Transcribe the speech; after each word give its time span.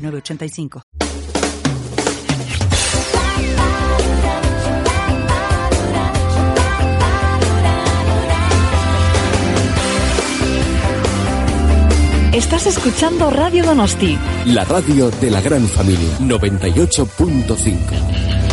906985. 0.00 0.82
Estás 12.32 12.66
escuchando 12.66 13.30
Radio 13.30 13.64
Donosti. 13.64 14.16
La 14.46 14.64
radio 14.64 15.10
de 15.10 15.30
la 15.30 15.40
gran 15.40 15.66
familia 15.66 16.16
98.5. 16.20 18.49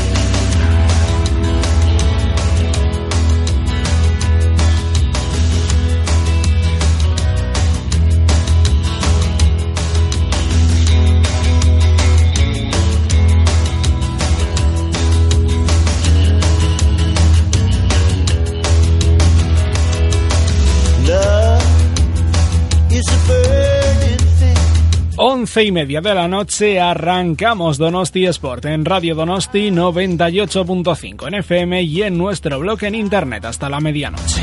Once 25.48 25.64
y 25.64 25.72
media 25.72 26.02
de 26.02 26.14
la 26.14 26.28
noche 26.28 26.78
arrancamos 26.78 27.78
Donosti 27.78 28.26
Sport 28.26 28.66
en 28.66 28.84
Radio 28.84 29.16
Donosti 29.16 29.70
98.5 29.72 31.26
en 31.26 31.36
FM 31.36 31.84
y 31.84 32.04
en 32.04 32.18
nuestro 32.18 32.60
blog 32.60 32.84
en 32.84 32.96
internet 32.96 33.46
hasta 33.46 33.70
la 33.70 33.80
medianoche. 33.80 34.42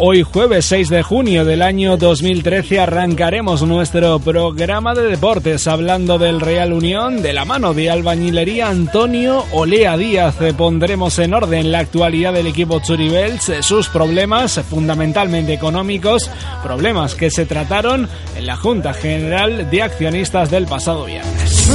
Hoy 0.00 0.22
jueves 0.22 0.64
6 0.66 0.90
de 0.90 1.02
junio 1.02 1.44
del 1.44 1.60
año 1.60 1.96
2013 1.96 2.78
arrancaremos 2.78 3.62
nuestro 3.62 4.20
programa 4.20 4.94
de 4.94 5.02
deportes 5.02 5.66
hablando 5.66 6.18
del 6.18 6.40
Real 6.40 6.72
Unión 6.72 7.20
de 7.20 7.32
la 7.32 7.44
mano 7.44 7.74
de 7.74 7.90
albañilería 7.90 8.68
Antonio 8.68 9.44
Olea 9.50 9.96
Díaz. 9.96 10.36
Pondremos 10.56 11.18
en 11.18 11.34
orden 11.34 11.72
la 11.72 11.80
actualidad 11.80 12.32
del 12.32 12.46
equipo 12.46 12.78
Churibels, 12.78 13.50
sus 13.62 13.88
problemas 13.88 14.60
fundamentalmente 14.70 15.52
económicos, 15.52 16.30
problemas 16.62 17.16
que 17.16 17.32
se 17.32 17.44
trataron 17.44 18.08
en 18.36 18.46
la 18.46 18.54
Junta 18.54 18.94
General 18.94 19.68
de 19.68 19.82
Accionistas 19.82 20.48
del 20.48 20.66
pasado 20.66 21.06
viernes. 21.06 21.68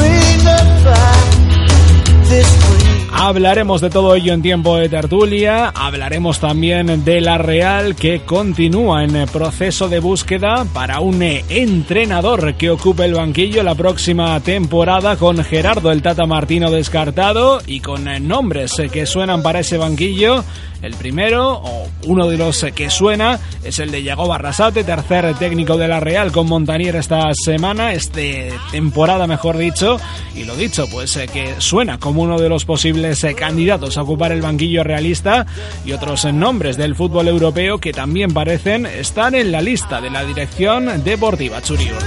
Hablaremos 3.16 3.80
de 3.80 3.90
todo 3.90 4.16
ello 4.16 4.34
en 4.34 4.42
tiempo 4.42 4.76
de 4.76 4.90
tertulia, 4.90 5.70
hablaremos 5.70 6.40
también 6.40 7.06
de 7.06 7.22
la 7.22 7.38
Real 7.38 7.96
que 7.96 8.22
continúa 8.22 9.04
en 9.04 9.28
proceso 9.28 9.88
de 9.88 10.00
búsqueda 10.00 10.66
para 10.74 11.00
un 11.00 11.22
entrenador 11.22 12.56
que 12.56 12.72
ocupe 12.72 13.06
el 13.06 13.14
banquillo 13.14 13.64
la 13.64 13.76
próxima 13.76 14.38
temporada 14.42 15.16
con 15.16 15.42
Gerardo 15.44 15.92
el 15.92 16.02
Tata 16.02 16.26
Martino 16.26 16.72
descartado 16.72 17.62
y 17.66 17.80
con 17.80 18.06
nombres 18.28 18.74
que 18.92 19.06
suenan 19.06 19.44
para 19.44 19.60
ese 19.60 19.78
banquillo. 19.78 20.44
El 20.82 20.96
primero, 20.96 21.62
o 21.64 21.88
uno 22.08 22.28
de 22.28 22.38
los 22.38 22.66
que 22.76 22.90
suena, 22.90 23.40
es 23.64 23.80
el 23.80 23.90
de 23.90 24.04
Yago 24.04 24.28
Barrasate, 24.28 24.84
tercer 24.84 25.34
técnico 25.36 25.78
de 25.78 25.88
la 25.88 26.02
Real 26.02 26.34
con 26.34 26.46
Montanier 26.48 26.98
esta 26.98 27.30
semana, 27.34 27.94
este 27.94 28.52
temporada 28.70 29.26
mejor 29.26 29.56
dicho, 29.56 29.98
y 30.36 30.44
lo 30.44 30.58
dicho, 30.58 30.86
pues 30.92 31.16
eh, 31.16 31.28
que 31.32 31.56
suena 31.60 32.00
como 32.00 32.22
uno 32.22 32.38
de 32.38 32.50
los 32.50 32.66
posibles 32.66 33.03
eh, 33.04 33.36
candidatos 33.36 33.98
a 33.98 34.04
ocupar 34.04 34.32
el 34.32 34.42
banquillo 34.42 34.84
realista 34.84 35.46
y 35.86 35.92
otros 35.92 36.26
nombres 36.26 36.78
del 36.78 36.96
fútbol 36.96 37.28
europeo 37.28 37.78
que 37.78 37.92
también 37.92 38.34
parecen 38.34 38.86
estar 38.86 39.36
en 39.36 39.52
la 39.52 39.62
lista 39.62 40.00
de 40.02 40.10
la 40.10 40.24
dirección 40.24 41.04
deportiva 41.04 41.62
Churiur. 41.62 41.98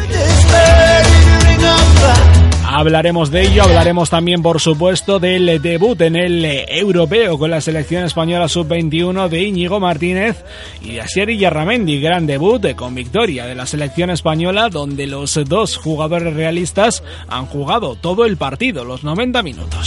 Hablaremos 2.68 3.30
de 3.30 3.42
ello, 3.42 3.62
hablaremos 3.62 4.10
también 4.10 4.42
por 4.42 4.60
supuesto 4.60 5.18
del 5.18 5.62
debut 5.62 6.00
en 6.00 6.16
el 6.16 6.44
europeo 6.44 7.38
con 7.38 7.50
la 7.50 7.60
selección 7.60 8.04
española 8.04 8.48
sub-21 8.48 9.28
de 9.28 9.42
Íñigo 9.44 9.80
Martínez 9.80 10.44
y 10.82 10.94
de 10.94 11.00
Asier 11.00 11.30
Yarramendi, 11.30 12.00
gran 12.00 12.26
debut 12.26 12.74
con 12.74 12.94
victoria 12.94 13.46
de 13.46 13.54
la 13.54 13.66
selección 13.66 14.10
española 14.10 14.68
donde 14.68 15.06
los 15.06 15.40
dos 15.46 15.76
jugadores 15.76 16.34
realistas 16.34 17.02
han 17.28 17.46
jugado 17.46 17.94
todo 17.94 18.24
el 18.24 18.36
partido, 18.36 18.84
los 18.84 19.04
90 19.04 19.42
minutos. 19.42 19.86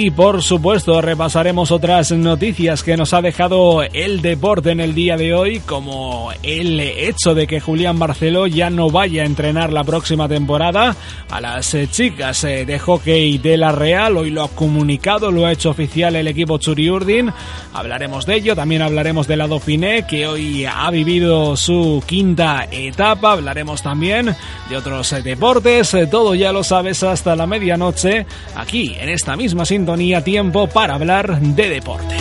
Y 0.00 0.12
por 0.12 0.44
supuesto 0.44 1.02
repasaremos 1.02 1.72
otras 1.72 2.12
noticias 2.12 2.84
que 2.84 2.96
nos 2.96 3.12
ha 3.14 3.20
dejado 3.20 3.82
el 3.82 4.22
deporte 4.22 4.70
en 4.70 4.78
el 4.78 4.94
día 4.94 5.16
de 5.16 5.34
hoy, 5.34 5.58
como 5.58 6.30
el 6.44 6.78
hecho 6.78 7.34
de 7.34 7.48
que 7.48 7.58
Julián 7.58 7.98
Barceló 7.98 8.46
ya 8.46 8.70
no 8.70 8.92
vaya 8.92 9.24
a 9.24 9.26
entrenar 9.26 9.72
la 9.72 9.82
próxima 9.82 10.28
temporada 10.28 10.94
a 11.28 11.40
las 11.40 11.76
chicas 11.90 12.42
de 12.42 12.78
hockey 12.78 13.38
de 13.38 13.56
la 13.56 13.72
Real. 13.72 14.16
Hoy 14.18 14.30
lo 14.30 14.44
ha 14.44 14.48
comunicado, 14.48 15.32
lo 15.32 15.46
ha 15.46 15.50
hecho 15.50 15.70
oficial 15.70 16.14
el 16.14 16.28
equipo 16.28 16.58
Churiurdin. 16.58 17.32
Hablaremos 17.74 18.24
de 18.24 18.36
ello, 18.36 18.54
también 18.54 18.82
hablaremos 18.82 19.26
de 19.26 19.36
la 19.36 19.48
Dauphiné 19.48 20.06
que 20.06 20.28
hoy 20.28 20.64
ha 20.64 20.88
vivido 20.92 21.56
su 21.56 22.04
quinta 22.06 22.68
etapa. 22.70 23.32
Hablaremos 23.32 23.82
también 23.82 24.32
de 24.70 24.76
otros 24.76 25.12
deportes. 25.24 25.96
Todo 26.08 26.36
ya 26.36 26.52
lo 26.52 26.62
sabes 26.62 27.02
hasta 27.02 27.34
la 27.34 27.48
medianoche 27.48 28.26
aquí 28.54 28.94
en 28.96 29.08
esta 29.08 29.34
misma 29.34 29.66
sintonía 29.66 29.87
tiempo 29.96 30.66
para 30.66 30.94
hablar 30.94 31.40
de 31.40 31.70
deporte. 31.70 32.14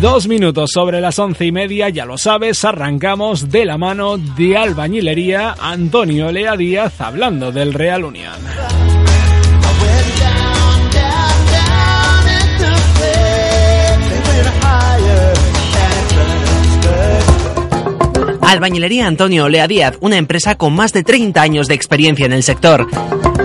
Dos 0.00 0.28
minutos 0.28 0.70
sobre 0.72 1.00
las 1.00 1.18
once 1.18 1.44
y 1.44 1.50
media, 1.50 1.88
ya 1.88 2.04
lo 2.04 2.16
sabes, 2.16 2.64
arrancamos 2.64 3.50
de 3.50 3.64
la 3.64 3.76
mano 3.76 4.18
de 4.18 4.56
albañilería 4.56 5.56
Antonio 5.58 6.30
Lea 6.30 6.56
Díaz 6.56 7.00
hablando 7.00 7.50
del 7.50 7.74
Real 7.74 8.04
Unión. 8.04 8.34
Albañilería 18.42 19.08
Antonio 19.08 19.46
Olea 19.46 19.66
Díaz, 19.66 19.96
una 20.00 20.16
empresa 20.16 20.56
con 20.56 20.74
más 20.74 20.92
de 20.92 21.02
30 21.02 21.42
años 21.42 21.66
de 21.66 21.74
experiencia 21.74 22.26
en 22.26 22.32
el 22.32 22.44
sector. 22.44 22.86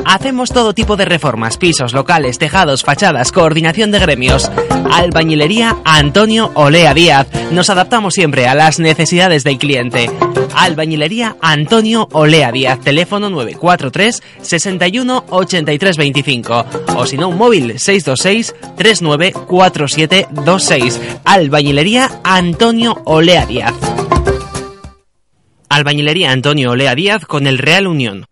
Hacemos 0.10 0.50
todo 0.50 0.74
tipo 0.74 0.98
de 0.98 1.06
reformas, 1.06 1.58
pisos, 1.58 1.94
locales, 1.94 2.40
tejados, 2.40 2.82
fachadas, 2.82 3.32
coordinación 3.32 3.92
de 3.92 4.00
gremios. 4.00 4.50
Albañilería 4.92 5.78
Antonio 5.86 6.50
Olea 6.56 6.96
Díaz. 6.96 7.28
Nos 7.52 7.70
adaptamos 7.70 8.16
siempre 8.16 8.48
a 8.48 8.56
las 8.56 8.80
necesidades 8.80 9.44
del 9.44 9.60
cliente. 9.60 10.10
Albañilería 10.56 11.36
Antonio 11.42 12.08
Olea 12.12 12.52
Díaz, 12.52 12.80
teléfono 12.80 13.30
943 13.30 14.24
61 14.42 15.26
83 15.30 15.98
25 15.98 16.66
o 16.96 17.06
si 17.06 17.20
no 17.20 17.30
un 17.30 17.38
móvil 17.38 17.78
626 17.78 18.56
394726. 18.78 21.00
Albañilería 21.24 22.10
Antonio 22.24 23.00
Olea 23.06 23.46
Díaz. 23.46 23.76
Albañilería 25.70 26.32
Antonio 26.32 26.72
Olea 26.72 26.96
Díaz 26.96 27.26
con 27.26 27.46
el 27.46 27.60
Real 27.60 27.86
Unión. 27.86 28.29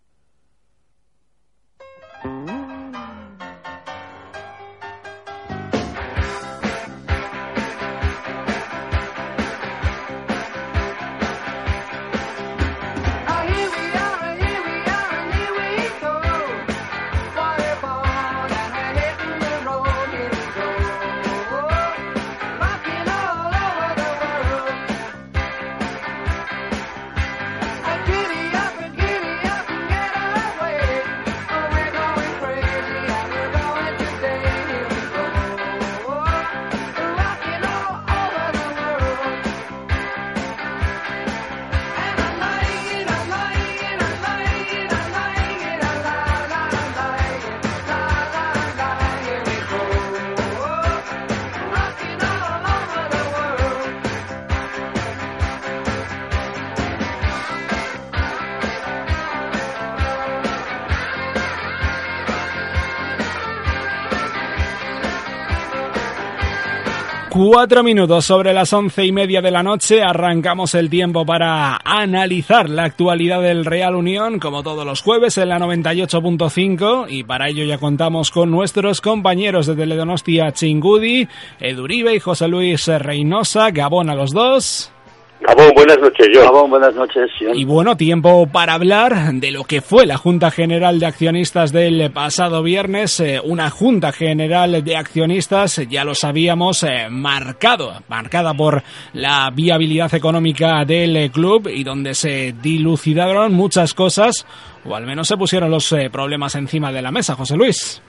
Cuatro 67.38 67.84
minutos 67.84 68.25
sobre 68.25 68.51
las 68.51 68.74
once 68.74 69.06
y 69.06 69.12
media 69.12 69.44
de 69.44 69.51
la 69.51 69.62
noche. 69.62 70.01
Arrancamos 70.01 70.74
el 70.74 70.89
tiempo 70.89 71.24
para 71.24 71.80
analizar 71.86 72.68
la 72.68 72.86
actualidad 72.86 73.44
del 73.44 73.63
Real 73.63 73.94
Unión, 73.94 74.39
como 74.39 74.63
todos 74.63 74.84
los 74.84 75.04
jueves 75.04 75.38
en 75.38 75.50
la 75.50 75.60
98.5. 75.60 77.06
Y 77.10 77.25
para 77.25 77.48
ello 77.50 77.63
ya 77.63 77.78
contamos 77.78 78.31
con 78.31 78.50
nuestros 78.50 79.01
compañeros 79.01 79.68
de 79.68 79.75
Teledonostia 79.75 80.51
Chingudi, 80.51 81.28
Eduribe 81.60 82.16
y 82.16 82.19
José 82.19 82.48
Luis 82.48 82.88
Reynosa. 82.88 83.69
Gabón 83.69 84.10
a 84.10 84.16
los 84.16 84.31
dos. 84.31 84.92
Gabón, 85.39 85.72
buenas 85.75 86.00
noches, 86.00 86.28
yo. 86.34 86.42
Gabón, 86.42 86.69
buenas 86.72 86.95
noches. 86.95 87.30
Y 87.54 87.63
bueno, 87.63 87.95
tiempo 87.95 88.48
para 88.51 88.74
hablar 88.74 89.34
de 89.34 89.51
lo 89.51 89.66
que 89.66 89.81
fue 89.81 90.07
la 90.07 90.18
Junta 90.18 90.50
General 90.50 91.00
de 91.00 91.06
Accionistas 91.06 91.72
del 91.72 92.12
pasado 92.12 92.63
viernes. 92.63 93.19
Eh, 93.19 93.39
una 93.44 93.69
Junta 93.69 94.12
General 94.12 94.84
de 94.84 94.98
Accionistas, 94.98 95.78
ya 95.88 96.04
lo 96.04 96.16
sabíamos, 96.16 96.81
eh, 96.84 97.07
marcado, 97.12 97.94
marcada 98.07 98.56
por 98.56 98.81
la 99.13 99.51
viabilidad 99.54 100.13
económica 100.16 100.84
del 100.86 101.30
club 101.31 101.69
y 101.72 101.84
donde 101.84 102.16
se 102.16 102.56
dilucidaron 102.60 103.54
muchas 103.54 103.94
cosas, 103.94 104.45
o 104.86 104.95
al 104.95 105.06
menos 105.06 105.28
se 105.28 105.38
pusieron 105.38 105.69
los 105.69 105.92
eh, 105.92 106.10
problemas 106.12 106.56
encima 106.56 106.92
de 106.92 107.04
la 107.04 107.12
mesa, 107.12 107.36
José 107.36 107.56
Luis. 107.56 108.01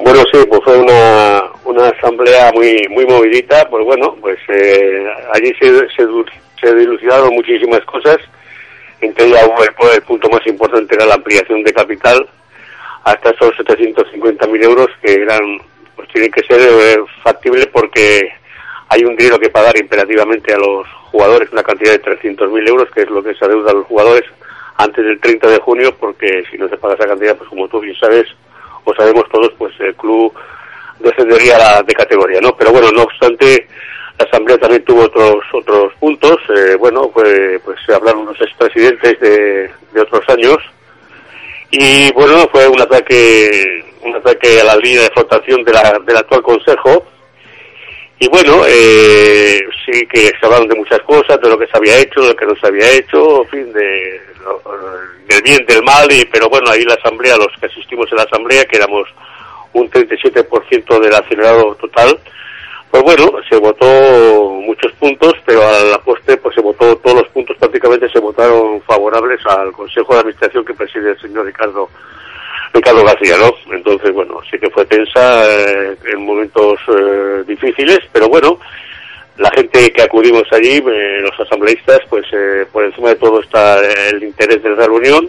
Bueno, 0.00 0.20
sí, 0.32 0.40
pues 0.48 0.60
fue 0.64 0.78
una, 0.78 1.42
una 1.74 1.88
asamblea 1.88 2.52
muy 2.52 2.86
muy 2.88 3.04
movidita, 3.06 3.68
pues 3.68 3.84
bueno, 3.84 4.16
pues 4.20 4.38
eh, 4.48 5.06
allí 5.32 5.52
se, 5.60 5.88
se, 5.90 6.06
se, 6.60 6.74
dilucidaron 6.74 7.34
muchísimas 7.34 7.80
cosas, 7.84 8.18
entre 9.00 9.26
ellas 9.26 9.48
el, 9.58 9.90
el, 9.94 10.02
punto 10.02 10.28
más 10.30 10.46
importante 10.46 10.94
era 10.94 11.06
la 11.06 11.14
ampliación 11.14 11.62
de 11.62 11.72
capital 11.72 12.26
hasta 13.04 13.30
esos 13.30 13.54
750.000 13.56 14.64
euros 14.64 14.88
que 15.02 15.12
eran, 15.12 15.58
pues 15.94 16.08
tienen 16.08 16.30
que 16.30 16.42
ser 16.44 16.60
eh, 16.60 16.96
factibles 17.22 17.66
porque 17.66 18.30
hay 18.88 19.04
un 19.04 19.16
dinero 19.16 19.38
que 19.38 19.50
pagar 19.50 19.76
imperativamente 19.76 20.54
a 20.54 20.58
los 20.58 20.86
jugadores, 21.10 21.50
una 21.52 21.62
cantidad 21.62 21.92
de 21.92 22.02
300.000 22.02 22.68
euros, 22.68 22.90
que 22.94 23.02
es 23.02 23.10
lo 23.10 23.22
que 23.22 23.34
se 23.34 23.44
adeuda 23.44 23.70
a 23.70 23.74
los 23.74 23.86
jugadores 23.86 24.24
antes 24.76 25.04
del 25.04 25.20
30 25.20 25.48
de 25.48 25.58
junio, 25.58 25.94
porque 25.98 26.44
si 26.50 26.58
no 26.58 26.68
se 26.68 26.76
paga 26.76 26.94
esa 26.94 27.06
cantidad, 27.06 27.36
pues 27.36 27.48
como 27.48 27.68
tú 27.68 27.80
bien 27.80 27.96
sabes, 27.96 28.26
pues 28.84 28.96
sabemos 28.96 29.24
todos, 29.30 29.52
pues 29.58 29.72
el 29.80 29.94
club 29.94 30.32
descendería 31.04 31.82
de 31.82 31.94
categoría, 31.94 32.40
¿no? 32.40 32.56
Pero 32.56 32.72
bueno, 32.72 32.90
no 32.90 33.02
obstante, 33.02 33.66
la 34.18 34.24
asamblea 34.26 34.58
también 34.58 34.84
tuvo 34.84 35.02
otros 35.02 35.44
otros 35.52 35.92
puntos. 36.00 36.38
Eh, 36.56 36.76
bueno, 36.76 37.10
pues, 37.12 37.60
pues 37.64 37.78
se 37.86 37.94
hablaron 37.94 38.26
los 38.26 38.40
expresidentes 38.40 39.20
de, 39.20 39.70
de 39.92 40.00
otros 40.00 40.28
años 40.28 40.58
y 41.70 42.12
bueno, 42.12 42.48
fue 42.50 42.68
un 42.68 42.80
ataque 42.80 43.84
un 44.02 44.14
ataque 44.14 44.60
a 44.60 44.64
la 44.64 44.76
línea 44.76 45.02
de 45.02 45.10
flotación 45.10 45.64
de 45.64 45.72
la, 45.72 45.98
del 46.04 46.16
actual 46.16 46.42
consejo. 46.42 47.06
Y 48.18 48.28
bueno, 48.28 48.62
eh, 48.66 49.60
sí 49.84 50.06
que 50.06 50.28
se 50.28 50.46
hablaron 50.46 50.68
de 50.68 50.76
muchas 50.76 51.00
cosas, 51.00 51.40
de 51.40 51.48
lo 51.48 51.58
que 51.58 51.66
se 51.66 51.76
había 51.76 51.98
hecho, 51.98 52.20
de 52.22 52.28
lo 52.28 52.36
que 52.36 52.46
no 52.46 52.54
se 52.56 52.66
había 52.66 52.90
hecho, 52.92 53.42
en 53.42 53.48
fin, 53.48 53.72
de, 53.72 54.20
del 55.26 55.42
bien, 55.42 55.66
del 55.66 55.82
mal, 55.82 56.10
y, 56.12 56.24
pero 56.26 56.48
bueno, 56.48 56.70
ahí 56.70 56.84
la 56.84 56.94
asamblea, 56.94 57.36
los 57.36 57.48
que 57.58 57.66
asistimos 57.66 58.10
a 58.12 58.16
la 58.16 58.22
asamblea, 58.22 58.64
que 58.66 58.76
éramos 58.76 59.08
un 59.74 59.90
37% 59.90 61.00
del 61.00 61.14
acelerado 61.14 61.74
total, 61.76 62.18
pues 62.90 63.02
bueno, 63.02 63.32
se 63.48 63.56
votó 63.56 64.50
muchos 64.60 64.92
puntos, 64.92 65.34
pero 65.44 65.62
a 65.66 65.80
la 65.84 65.98
postre 65.98 66.36
pues 66.36 66.54
se 66.54 66.60
votó, 66.60 66.96
todos 66.96 67.22
los 67.22 67.28
puntos 67.28 67.56
prácticamente 67.58 68.08
se 68.08 68.20
votaron 68.20 68.80
favorables 68.82 69.40
al 69.46 69.72
Consejo 69.72 70.14
de 70.14 70.20
Administración 70.20 70.64
que 70.64 70.74
preside 70.74 71.10
el 71.10 71.20
señor 71.20 71.44
Ricardo 71.44 71.88
Ricardo 72.72 73.04
García, 73.04 73.36
¿no? 73.38 73.74
Entonces, 73.74 74.12
bueno, 74.12 74.40
sí 74.50 74.58
que 74.58 74.70
fue 74.70 74.84
tensa 74.86 75.44
eh, 75.44 75.96
en 76.12 76.24
momentos 76.24 76.80
eh, 76.88 77.44
difíciles, 77.46 78.00
pero 78.12 78.28
bueno, 78.28 78.58
la 79.36 79.50
gente 79.50 79.92
que 79.92 80.02
acudimos 80.02 80.44
allí, 80.52 80.76
eh, 80.76 81.20
los 81.20 81.38
asambleístas, 81.40 82.00
pues 82.08 82.24
eh, 82.32 82.66
por 82.72 82.84
encima 82.84 83.08
de 83.10 83.16
todo 83.16 83.40
está 83.40 83.80
el 84.10 84.22
interés 84.22 84.62
de 84.62 84.70
la 84.70 84.86
reunión 84.86 85.28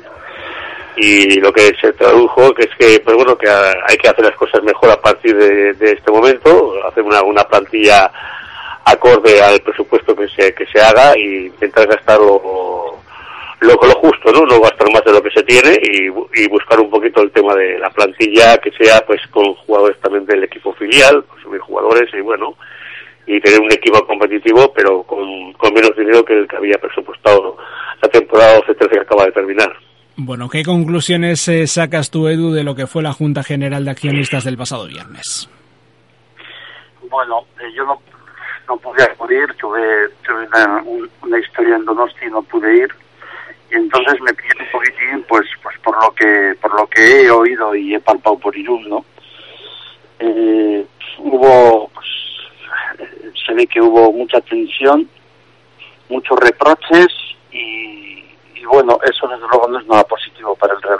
y 0.97 1.39
lo 1.39 1.51
que 1.51 1.73
se 1.79 1.91
tradujo 1.93 2.53
que 2.53 2.63
es 2.63 2.75
que 2.77 2.99
pues 3.01 3.15
bueno 3.15 3.37
que 3.37 3.49
hay 3.49 3.97
que 3.97 4.07
hacer 4.07 4.23
las 4.23 4.35
cosas 4.35 4.63
mejor 4.63 4.89
a 4.91 5.01
partir 5.01 5.35
de, 5.35 5.91
este 5.91 6.11
momento 6.11 6.73
hacer 6.87 7.03
una, 7.03 7.21
una 7.21 7.43
plantilla 7.43 8.09
acorde 8.85 9.41
al 9.41 9.59
presupuesto 9.59 10.15
que 10.15 10.27
se 10.29 10.53
que 10.53 10.65
se 10.67 10.81
haga 10.81 11.17
y 11.17 11.47
intentar 11.47 11.87
gastar 11.87 12.19
lo, 12.19 12.97
lo, 13.59 13.73
lo 13.73 13.95
justo 13.95 14.31
no 14.31 14.45
no 14.45 14.61
gastar 14.61 14.87
más 14.93 15.03
de 15.03 15.11
lo 15.11 15.21
que 15.21 15.31
se 15.31 15.43
tiene 15.43 15.77
y, 15.81 16.47
buscar 16.47 16.79
un 16.79 16.89
poquito 16.89 17.21
el 17.21 17.31
tema 17.31 17.53
de 17.55 17.77
la 17.79 17.89
plantilla 17.89 18.57
que 18.57 18.71
sea 18.71 19.01
pues 19.05 19.19
con 19.31 19.53
jugadores 19.55 19.99
también 19.99 20.25
del 20.25 20.43
equipo 20.43 20.73
filial 20.73 21.25
subir 21.43 21.59
jugadores 21.59 22.09
y 22.13 22.21
bueno 22.21 22.55
y 23.27 23.41
tener 23.41 23.59
un 23.59 23.71
equipo 23.73 24.05
competitivo 24.05 24.71
pero 24.73 25.03
con, 25.03 25.51
con 25.53 25.73
menos 25.73 25.95
dinero 25.97 26.23
que 26.23 26.33
el 26.33 26.47
que 26.47 26.55
había 26.55 26.77
presupuestado 26.77 27.57
la 28.01 28.09
temporada 28.09 28.61
12-13 28.61 28.89
que 28.89 28.99
acaba 28.99 29.25
de 29.25 29.31
terminar 29.31 29.75
bueno, 30.17 30.49
¿qué 30.49 30.63
conclusiones 30.63 31.47
eh, 31.49 31.67
sacas 31.67 32.09
tú, 32.09 32.27
Edu, 32.27 32.51
de 32.51 32.63
lo 32.63 32.75
que 32.75 32.87
fue 32.87 33.03
la 33.03 33.11
Junta 33.11 33.43
General 33.43 33.83
de 33.83 33.91
Accionistas 33.91 34.45
del 34.45 34.57
pasado 34.57 34.87
viernes? 34.87 35.49
Bueno, 37.09 37.45
eh, 37.59 37.71
yo 37.75 37.85
no, 37.85 38.01
no 38.67 38.77
pude 38.77 39.03
acudir, 39.03 39.45
tuve, 39.59 40.07
una, 40.29 40.83
una, 41.21 41.39
historia 41.39 41.75
en 41.75 41.85
Donosti 41.85 42.25
y 42.25 42.29
no 42.29 42.41
pude 42.43 42.77
ir, 42.77 42.89
y 43.71 43.75
entonces 43.75 44.21
me 44.21 44.33
pillé 44.33 44.51
un 44.59 44.71
poquitín, 44.71 45.25
pues, 45.27 45.45
pues 45.61 45.77
por 45.79 46.01
lo 46.01 46.11
que 46.11 46.55
por 46.61 46.73
lo 46.79 46.87
que 46.87 47.21
he 47.21 47.29
oído 47.29 47.75
y 47.75 47.95
he 47.95 47.99
palpado 47.99 48.37
por 48.37 48.55
Irún, 48.55 48.87
¿no? 48.89 49.05
Eh, 50.19 50.85
hubo, 51.19 51.89
pues, 51.93 52.07
se 53.45 53.53
ve 53.53 53.67
que 53.67 53.81
hubo 53.81 54.13
mucha 54.13 54.39
tensión, 54.41 55.09
muchos 56.09 56.39
reproches 56.39 57.07
y 57.51 58.14
y 58.65 58.67
bueno, 58.67 58.97
eso 59.03 59.27
desde 59.27 59.47
luego 59.47 59.67
no 59.67 59.79
es 59.79 59.85
nada 59.85 60.03
positivo 60.05 60.55
para 60.55 60.73
el 60.73 60.81
Real. 60.81 60.99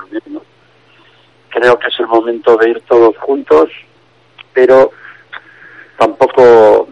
Creo 1.50 1.80
que 1.80 1.88
es 1.88 2.00
el 2.00 2.08
momento 2.08 2.56
de 2.58 2.70
ir 2.70 2.82
todos 2.82 3.18
juntos, 3.18 3.70
pero 4.54 4.92
tampoco 5.98 6.88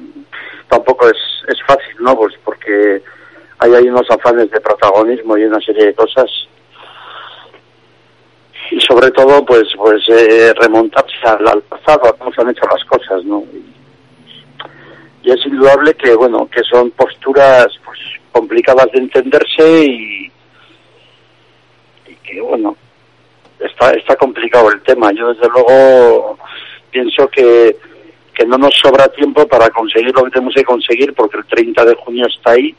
tampoco 0.67 1.09
es, 1.09 1.17
es 1.47 1.61
fácil, 1.67 1.95
¿no? 1.99 2.15
Pues 2.15 2.33
porque 2.43 3.03
hay 3.59 3.75
ahí 3.75 3.89
unos 3.89 4.09
afanes 4.09 4.49
de 4.49 4.61
protagonismo 4.61 5.37
y 5.37 5.43
una 5.43 5.59
serie 5.59 5.85
de 5.87 5.93
cosas 5.93 6.29
y 8.71 8.79
sobre 8.79 9.11
todo 9.11 9.45
pues 9.45 9.65
pues 9.77 10.01
eh, 10.07 10.53
remontarse 10.59 11.13
al, 11.25 11.47
al, 11.47 11.61
pasado 11.63 12.07
a 12.07 12.17
cómo 12.17 12.33
se 12.33 12.41
han 12.41 12.49
hecho 12.49 12.65
las 12.65 12.83
cosas 12.85 13.23
no 13.25 13.43
y 15.21 15.31
es 15.31 15.45
indudable 15.45 15.93
que 15.93 16.15
bueno 16.15 16.49
que 16.49 16.63
son 16.63 16.89
posturas 16.91 17.67
pues 17.85 17.99
complicadas 18.31 18.87
de 18.91 18.99
entenderse 18.99 19.85
y, 19.85 20.22
bueno, 22.39 22.75
está, 23.59 23.91
está 23.91 24.15
complicado 24.15 24.71
el 24.71 24.81
tema. 24.81 25.11
Yo 25.11 25.33
desde 25.33 25.49
luego 25.49 26.37
pienso 26.91 27.27
que, 27.27 27.75
que 28.33 28.45
no 28.45 28.57
nos 28.57 28.75
sobra 28.75 29.07
tiempo 29.09 29.47
para 29.47 29.69
conseguir 29.69 30.13
lo 30.15 30.23
que 30.25 30.31
tenemos 30.31 30.53
que 30.53 30.63
conseguir 30.63 31.13
porque 31.13 31.37
el 31.37 31.45
30 31.45 31.85
de 31.85 31.95
junio 31.95 32.27
está 32.27 32.51
ahí 32.51 32.75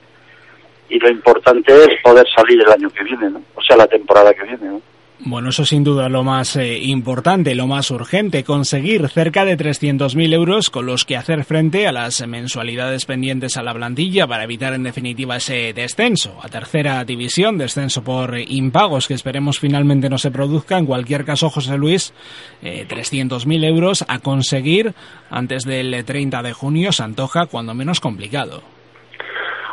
y 0.88 0.98
lo 0.98 1.10
importante 1.10 1.72
es 1.72 2.00
poder 2.02 2.26
salir 2.34 2.60
el 2.60 2.70
año 2.70 2.90
que 2.90 3.04
viene, 3.04 3.30
¿no? 3.30 3.42
o 3.54 3.62
sea, 3.62 3.76
la 3.76 3.86
temporada 3.86 4.34
que 4.34 4.44
viene. 4.44 4.66
¿no? 4.66 4.93
Bueno, 5.20 5.50
eso 5.50 5.64
sin 5.64 5.84
duda 5.84 6.08
lo 6.08 6.24
más 6.24 6.56
eh, 6.56 6.78
importante, 6.80 7.54
lo 7.54 7.68
más 7.68 7.90
urgente, 7.92 8.42
conseguir 8.42 9.08
cerca 9.08 9.44
de 9.44 9.56
300.000 9.56 10.34
euros 10.34 10.70
con 10.70 10.86
los 10.86 11.04
que 11.04 11.16
hacer 11.16 11.44
frente 11.44 11.86
a 11.86 11.92
las 11.92 12.26
mensualidades 12.26 13.06
pendientes 13.06 13.56
a 13.56 13.62
la 13.62 13.72
plantilla 13.72 14.26
para 14.26 14.42
evitar 14.42 14.74
en 14.74 14.82
definitiva 14.82 15.36
ese 15.36 15.72
descenso 15.72 16.36
a 16.42 16.48
tercera 16.48 17.04
división, 17.04 17.58
descenso 17.58 18.02
por 18.02 18.36
impagos 18.38 19.06
que 19.06 19.14
esperemos 19.14 19.60
finalmente 19.60 20.10
no 20.10 20.18
se 20.18 20.32
produzca. 20.32 20.78
En 20.78 20.86
cualquier 20.86 21.24
caso, 21.24 21.48
José 21.48 21.78
Luis, 21.78 22.12
eh, 22.60 22.84
300.000 22.88 23.64
euros 23.64 24.04
a 24.08 24.18
conseguir 24.18 24.94
antes 25.30 25.62
del 25.62 26.04
30 26.04 26.42
de 26.42 26.52
junio 26.52 26.90
se 26.92 27.04
antoja 27.04 27.46
cuando 27.46 27.72
menos 27.72 28.00
complicado. 28.00 28.73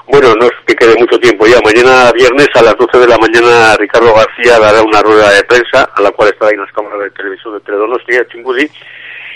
Bueno, 0.08 0.34
no 0.36 0.46
es 0.46 0.52
que 0.66 0.76
quede 0.76 0.96
mucho 0.98 1.20
tiempo 1.20 1.46
ya. 1.46 1.60
Mañana 1.64 2.12
viernes 2.12 2.50
a 2.56 2.62
las 2.64 2.76
12 2.78 3.00
de 3.00 3.08
la 3.08 3.18
mañana 3.18 3.76
Ricardo 3.78 4.14
García 4.14 4.60
dará 4.60 4.82
una 4.82 5.02
rueda 5.02 5.32
de 5.32 5.44
prensa 5.44 5.90
a 5.94 6.02
la 6.02 6.12
cual 6.12 6.30
estará 6.30 6.52
en 6.52 6.62
las 6.62 6.72
cámaras 6.72 7.00
de 7.00 7.12
televisión 7.12 7.54
de 7.54 7.60
Teledonosti, 7.62 8.14
Chingudi, 8.32 8.70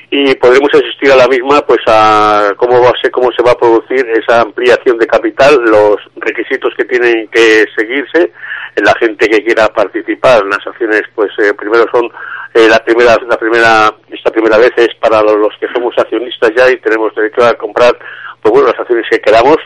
y 0.09 0.35
podremos 0.35 0.69
asistir 0.73 1.11
a 1.11 1.15
la 1.15 1.27
misma 1.27 1.61
pues 1.61 1.79
a 1.87 2.53
cómo 2.57 2.81
va 2.81 2.89
a 2.89 3.01
ser, 3.01 3.11
cómo 3.11 3.31
se 3.31 3.43
va 3.43 3.51
a 3.51 3.57
producir 3.57 4.05
esa 4.09 4.41
ampliación 4.41 4.97
de 4.97 5.07
capital, 5.07 5.55
los 5.65 5.97
requisitos 6.17 6.73
que 6.75 6.85
tienen 6.85 7.27
que 7.27 7.65
seguirse, 7.75 8.31
la 8.75 8.93
gente 8.95 9.29
que 9.29 9.43
quiera 9.43 9.67
participar. 9.67 10.41
En 10.41 10.49
las 10.49 10.65
acciones 10.65 11.03
pues 11.13 11.31
eh, 11.39 11.53
primero 11.53 11.85
son 11.91 12.09
eh, 12.53 12.67
la 12.67 12.83
primera 12.83 13.17
la 13.27 13.37
primera 13.37 13.93
esta 14.09 14.31
primera 14.31 14.57
vez 14.57 14.71
es 14.77 14.93
para 14.95 15.21
los 15.21 15.53
que 15.59 15.67
somos 15.73 15.93
accionistas 15.97 16.51
ya 16.55 16.69
y 16.71 16.77
tenemos 16.77 17.13
derecho 17.13 17.45
a 17.45 17.53
comprar 17.53 17.97
pues 18.41 18.51
bueno 18.51 18.67
las 18.67 18.79
acciones 18.79 19.05
que 19.09 19.19
queramos 19.19 19.57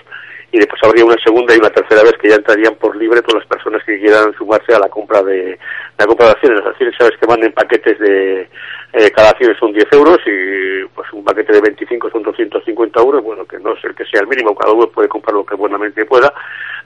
y 0.52 0.58
después 0.58 0.82
habría 0.84 1.06
una 1.06 1.18
segunda 1.24 1.56
y 1.56 1.60
una 1.60 1.70
tercera 1.70 2.04
vez 2.04 2.14
que 2.22 2.30
ya 2.30 2.36
entrarían 2.36 2.76
por 2.76 2.96
libre 2.96 3.22
todas 3.22 3.44
las 3.44 3.48
personas 3.48 3.84
que 3.84 4.00
quieran 4.00 4.34
sumarse 4.34 4.74
a 4.74 4.80
la 4.80 4.90
compra 4.90 5.22
de 5.22 5.60
la 5.98 6.08
compra 6.08 6.28
de 6.28 6.32
acciones. 6.32 6.60
Las 6.60 6.68
acciones 6.70 6.96
sabes 6.98 7.18
que 7.20 7.28
van 7.28 7.44
en 7.44 7.52
paquetes 7.54 8.00
de, 8.00 8.50
eh, 8.94 9.12
cada 9.12 9.30
acción 9.30 9.56
son 9.60 9.72
10 9.72 9.86
euros 9.92 10.18
y 10.26 10.86
pues 10.96 11.12
un 11.14 11.24
paquete 11.24 11.54
de 11.54 11.62
25 11.62 12.10
son 12.10 12.24
250 12.24 13.00
euros, 13.00 13.24
bueno, 13.24 13.46
que 13.46 13.60
no 13.60 13.74
es 13.74 13.84
el 13.84 13.94
que 13.94 14.06
sea 14.06 14.22
el 14.22 14.28
mínimo, 14.28 14.56
cada 14.56 14.74
uno 14.74 14.90
puede 14.90 15.08
comprar 15.08 15.36
lo 15.36 15.46
que 15.46 15.56
buenamente 15.56 16.06
pueda, 16.06 16.34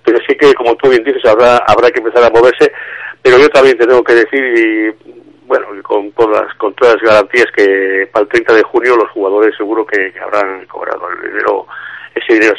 pero 0.04 0.20
sí 0.28 0.36
que, 0.36 0.54
como 0.54 0.76
tú 0.76 0.90
bien 0.90 1.04
dices, 1.04 1.24
habrá, 1.26 1.58
habrá 1.66 1.90
que 1.92 2.00
empezar 2.00 2.26
a 2.26 2.30
moverse, 2.30 2.74
pero 3.22 3.38
yo 3.38 3.48
también 3.50 3.78
te 3.78 3.88
tengo 3.88 4.04
que 4.04 4.16
decir, 4.16 4.44
y 4.44 5.23
bueno, 5.54 5.84
con 5.84 6.12
todas, 6.14 6.52
con 6.56 6.74
todas 6.74 6.96
las 6.96 7.12
garantías 7.12 7.46
que 7.56 8.10
para 8.12 8.24
el 8.24 8.30
30 8.30 8.54
de 8.56 8.64
junio 8.64 8.96
los 8.98 9.12
jugadores 9.12 9.56
seguro 9.56 9.86
que, 9.86 10.12
habrán 10.20 10.66
cobrado 10.66 11.08
el 11.12 11.30
dinero 11.30 11.68
ese 12.16 12.34
dinero 12.34 12.54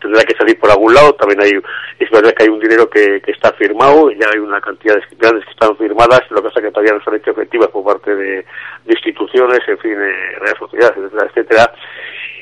tendrá 0.00 0.22
que 0.22 0.36
salir 0.36 0.58
por 0.58 0.70
algún 0.70 0.94
lado. 0.94 1.14
También 1.14 1.40
hay, 1.42 1.50
es 1.98 2.10
verdad 2.10 2.32
que 2.34 2.44
hay 2.44 2.48
un 2.50 2.60
dinero 2.60 2.88
que, 2.88 3.20
que 3.20 3.32
está 3.32 3.52
firmado, 3.52 4.10
ya 4.12 4.28
hay 4.32 4.38
una 4.38 4.60
cantidad 4.60 4.94
de 4.94 5.02
grandes 5.16 5.44
que 5.44 5.50
están 5.50 5.76
firmadas, 5.76 6.20
lo 6.30 6.36
que 6.36 6.48
pasa 6.48 6.60
que 6.60 6.70
todavía 6.70 6.94
no 6.94 7.02
son 7.02 7.16
hecho 7.16 7.30
efectivas 7.30 7.68
por 7.68 7.84
parte 7.84 8.14
de, 8.14 8.44
instituciones, 8.86 9.60
en 9.66 9.78
fin, 9.78 9.94
de 9.94 10.38
redes 10.40 10.58
sociales, 10.58 10.92
etcétera, 10.96 11.26
etcétera. 11.28 11.74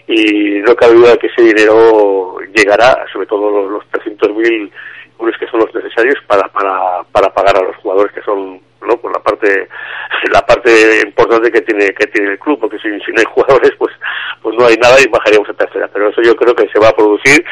Y 0.09 0.59
no 0.66 0.75
cabe 0.75 0.94
duda 0.94 1.16
que 1.16 1.28
ese 1.28 1.42
dinero 1.42 2.38
llegará, 2.54 3.06
sobre 3.12 3.26
todo 3.26 3.50
los, 3.50 3.70
los 3.70 3.85
300.000 3.92 4.70
euros 5.20 5.37
que 5.38 5.47
son 5.47 5.61
los 5.61 5.75
necesarios 5.75 6.16
para, 6.26 6.49
para, 6.49 7.04
para 7.12 7.32
pagar 7.32 7.56
a 7.59 7.62
los 7.62 7.76
jugadores 7.76 8.12
que 8.12 8.23
son 8.23 8.61
no 8.87 8.97
por 8.97 9.13
la 9.13 9.23
parte 9.23 9.69
la 10.33 10.45
parte 10.45 11.01
importante 11.05 11.51
que 11.51 11.61
tiene 11.63 11.87
que 11.93 12.07
tiene 12.09 12.33
el 12.33 12.39
club 12.39 12.59
porque 12.61 12.79
si, 12.79 12.89
si 13.05 13.13
no 13.13 13.19
hay 13.19 13.25
jugadores 13.35 13.71
pues 13.79 13.93
pues 14.43 14.57
no 14.57 14.67
hay 14.67 14.77
nada 14.77 14.97
y 15.01 15.09
bajaríamos 15.09 15.49
a 15.49 15.55
tercera. 15.55 15.89
Pero 15.93 16.09
eso 16.09 16.23
yo 16.23 16.35
creo 16.35 16.55
que 16.55 16.69
se 16.69 16.79
va 16.79 16.89
a 16.89 16.97
producir 16.97 17.45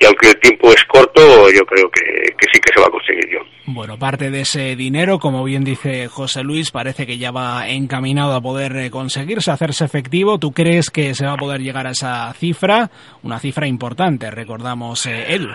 y 0.00 0.04
aunque 0.06 0.28
el 0.28 0.40
tiempo 0.40 0.70
es 0.70 0.84
corto 0.86 1.20
yo 1.50 1.64
creo 1.66 1.90
que, 1.90 2.02
que 2.02 2.46
sí 2.52 2.60
que 2.60 2.72
se 2.74 2.80
va 2.80 2.86
a 2.86 2.90
conseguir 2.90 3.28
yo. 3.30 3.40
Bueno 3.66 3.98
parte 3.98 4.30
de 4.30 4.40
ese 4.40 4.76
dinero 4.76 5.18
como 5.18 5.44
bien 5.44 5.64
dice 5.64 6.08
José 6.08 6.42
Luis 6.42 6.70
parece 6.70 7.06
que 7.06 7.18
ya 7.18 7.30
va 7.30 7.68
encaminado 7.68 8.34
a 8.34 8.40
poder 8.40 8.76
eh, 8.76 8.90
conseguirse 8.90 9.50
hacerse 9.50 9.84
efectivo. 9.84 10.38
Tú 10.38 10.52
crees 10.52 10.90
que 10.90 11.14
se 11.14 11.26
va 11.26 11.32
a 11.32 11.38
poder 11.38 11.60
llegar 11.60 11.86
a 11.86 11.90
esa 11.90 12.32
cifra 12.34 12.90
una 13.22 13.38
cifra 13.38 13.66
importante 13.66 14.30
recordamos 14.30 15.06
eh, 15.06 15.34
Edu. 15.34 15.50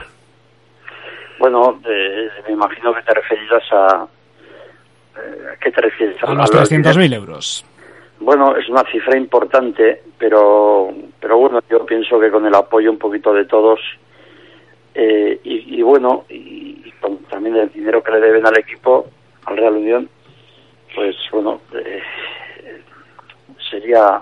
Bueno, 1.40 1.80
eh, 1.86 2.30
me 2.46 2.54
imagino 2.54 2.94
que 2.94 3.02
te 3.02 3.14
referirás 3.14 3.64
a, 3.72 4.08
¿A 5.30 5.56
qué 5.58 5.72
te 5.72 5.82
refieres? 5.82 6.16
A, 6.24 6.34
los 6.34 6.52
300.000 6.52 7.14
euros. 7.14 7.66
Bueno, 8.20 8.56
es 8.56 8.68
una 8.70 8.84
cifra 8.92 9.18
importante, 9.18 10.02
pero, 10.18 10.90
pero 11.20 11.38
bueno, 11.38 11.60
yo 11.70 11.86
pienso 11.86 12.20
que 12.20 12.30
con 12.30 12.46
el 12.46 12.54
apoyo 12.54 12.92
un 12.92 12.98
poquito 12.98 13.34
de 13.34 13.46
todos 13.46 13.80
eh, 14.94 15.40
y, 15.44 15.82
bueno, 15.82 16.26
y, 16.30 16.92
con 17.00 17.18
también 17.30 17.56
el 17.56 17.70
dinero 17.72 18.04
que 18.04 18.12
le 18.12 18.20
deben 18.20 18.46
al 18.46 18.58
equipo, 18.58 19.08
al 19.46 19.56
Real 19.56 19.76
Unión, 19.76 20.10
pues 20.94 21.16
bueno, 21.32 21.62
eh, 21.74 22.02
sería... 23.70 24.22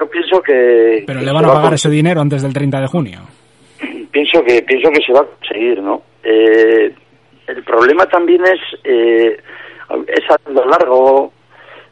Yo 0.00 0.08
pienso 0.08 0.42
que... 0.42 1.04
Pero 1.06 1.20
le 1.20 1.32
van 1.32 1.44
a 1.44 1.52
pagar 1.52 1.74
ese 1.74 1.90
dinero 1.90 2.20
antes 2.20 2.42
del 2.42 2.52
30 2.52 2.80
de 2.80 2.86
junio. 2.86 3.20
Pienso 4.10 4.42
que 4.42 4.62
pienso 4.62 4.90
que 4.90 5.02
se 5.06 5.12
va 5.12 5.20
a 5.20 5.26
conseguir, 5.26 5.80
¿no? 5.80 6.02
Eh, 6.24 6.92
el 7.50 7.64
problema 7.64 8.06
también 8.06 8.44
es 8.44 8.60
eh, 8.84 9.40
esa 10.06 10.36
deuda 10.46 10.66
largo, 10.66 11.32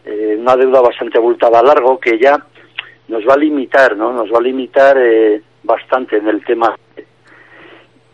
eh, 0.04 0.36
una 0.38 0.56
deuda 0.56 0.80
bastante 0.80 1.18
abultada 1.18 1.58
a 1.58 1.62
largo 1.62 1.98
que 1.98 2.18
ya 2.18 2.38
nos 3.08 3.26
va 3.26 3.34
a 3.34 3.38
limitar, 3.38 3.96
¿no? 3.96 4.12
Nos 4.12 4.32
va 4.32 4.38
a 4.38 4.42
limitar 4.42 4.96
eh, 4.98 5.42
bastante 5.62 6.18
en 6.18 6.28
el 6.28 6.44
tema 6.44 6.76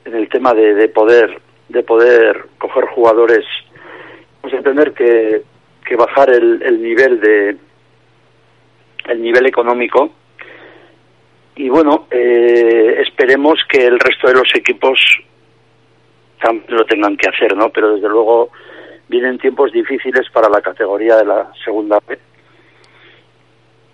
en 0.05 0.15
el 0.15 0.29
tema 0.29 0.53
de, 0.55 0.89
poder 0.89 1.41
de 1.69 1.83
poder 1.83 2.45
coger 2.59 2.85
jugadores. 2.87 3.45
Vamos 4.43 4.59
a 4.59 4.63
tener 4.63 4.93
que, 4.93 5.43
que 5.87 5.97
bajar 5.97 6.31
el, 6.31 6.63
el 6.63 6.83
nivel 6.83 7.21
de 7.21 7.57
el 9.07 9.23
nivel 9.23 9.47
económico 9.47 10.11
y 11.57 11.69
bueno 11.69 12.07
eh, 12.11 13.03
esperemos 13.07 13.61
que 13.69 13.87
el 13.87 13.99
resto 14.01 14.29
de 14.29 14.35
los 14.35 14.55
equipos 14.55 14.99
lo 16.69 16.85
tengan 16.87 17.17
que 17.17 17.29
hacer, 17.29 17.57
¿no? 17.57 17.71
Pero 17.71 17.95
desde 17.95 18.09
luego 18.09 18.51
vienen 19.09 19.39
tiempos 19.39 19.73
difíciles 19.73 20.29
para 20.33 20.49
la 20.49 20.61
categoría 20.61 21.17
de 21.17 21.25
la 21.25 21.53
segunda 21.65 21.99
B 22.07 22.19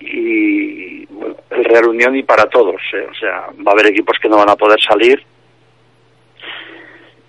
y 0.00 1.04
bueno, 1.07 1.37
el 1.50 1.64
Real 1.64 1.88
Unión 1.88 2.16
y 2.16 2.23
para 2.23 2.49
todos, 2.49 2.80
¿eh? 2.95 3.07
o 3.11 3.14
sea, 3.14 3.49
va 3.66 3.71
a 3.71 3.73
haber 3.73 3.88
equipos 3.88 4.19
que 4.21 4.28
no 4.28 4.38
van 4.38 4.49
a 4.49 4.57
poder 4.57 4.80
salir 4.80 5.23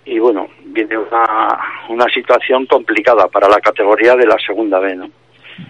y 0.06 0.20
bueno, 0.20 0.48
viene 0.66 0.98
una, 0.98 1.60
una 1.90 2.06
situación 2.06 2.66
complicada 2.66 3.28
para 3.28 3.50
la 3.50 3.60
categoría 3.60 4.16
de 4.16 4.26
la 4.26 4.38
segunda 4.40 4.80
B, 4.80 4.96
¿no? 4.96 5.10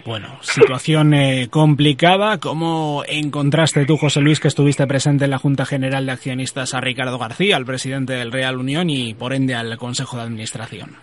Bueno, 0.05 0.39
situación 0.41 1.13
eh, 1.13 1.47
complicada. 1.49 2.39
¿Cómo 2.39 3.03
encontraste 3.07 3.85
tú, 3.85 3.97
José 3.97 4.21
Luis, 4.21 4.39
que 4.39 4.47
estuviste 4.47 4.87
presente 4.87 5.25
en 5.25 5.31
la 5.31 5.37
Junta 5.37 5.65
General 5.65 6.05
de 6.05 6.11
Accionistas 6.11 6.73
a 6.73 6.81
Ricardo 6.81 7.17
García, 7.17 7.55
al 7.55 7.65
presidente 7.65 8.13
del 8.13 8.31
Real 8.31 8.57
Unión 8.57 8.89
y 8.89 9.13
por 9.13 9.33
ende 9.33 9.55
al 9.55 9.77
Consejo 9.77 10.17
de 10.17 10.23
Administración? 10.23 10.95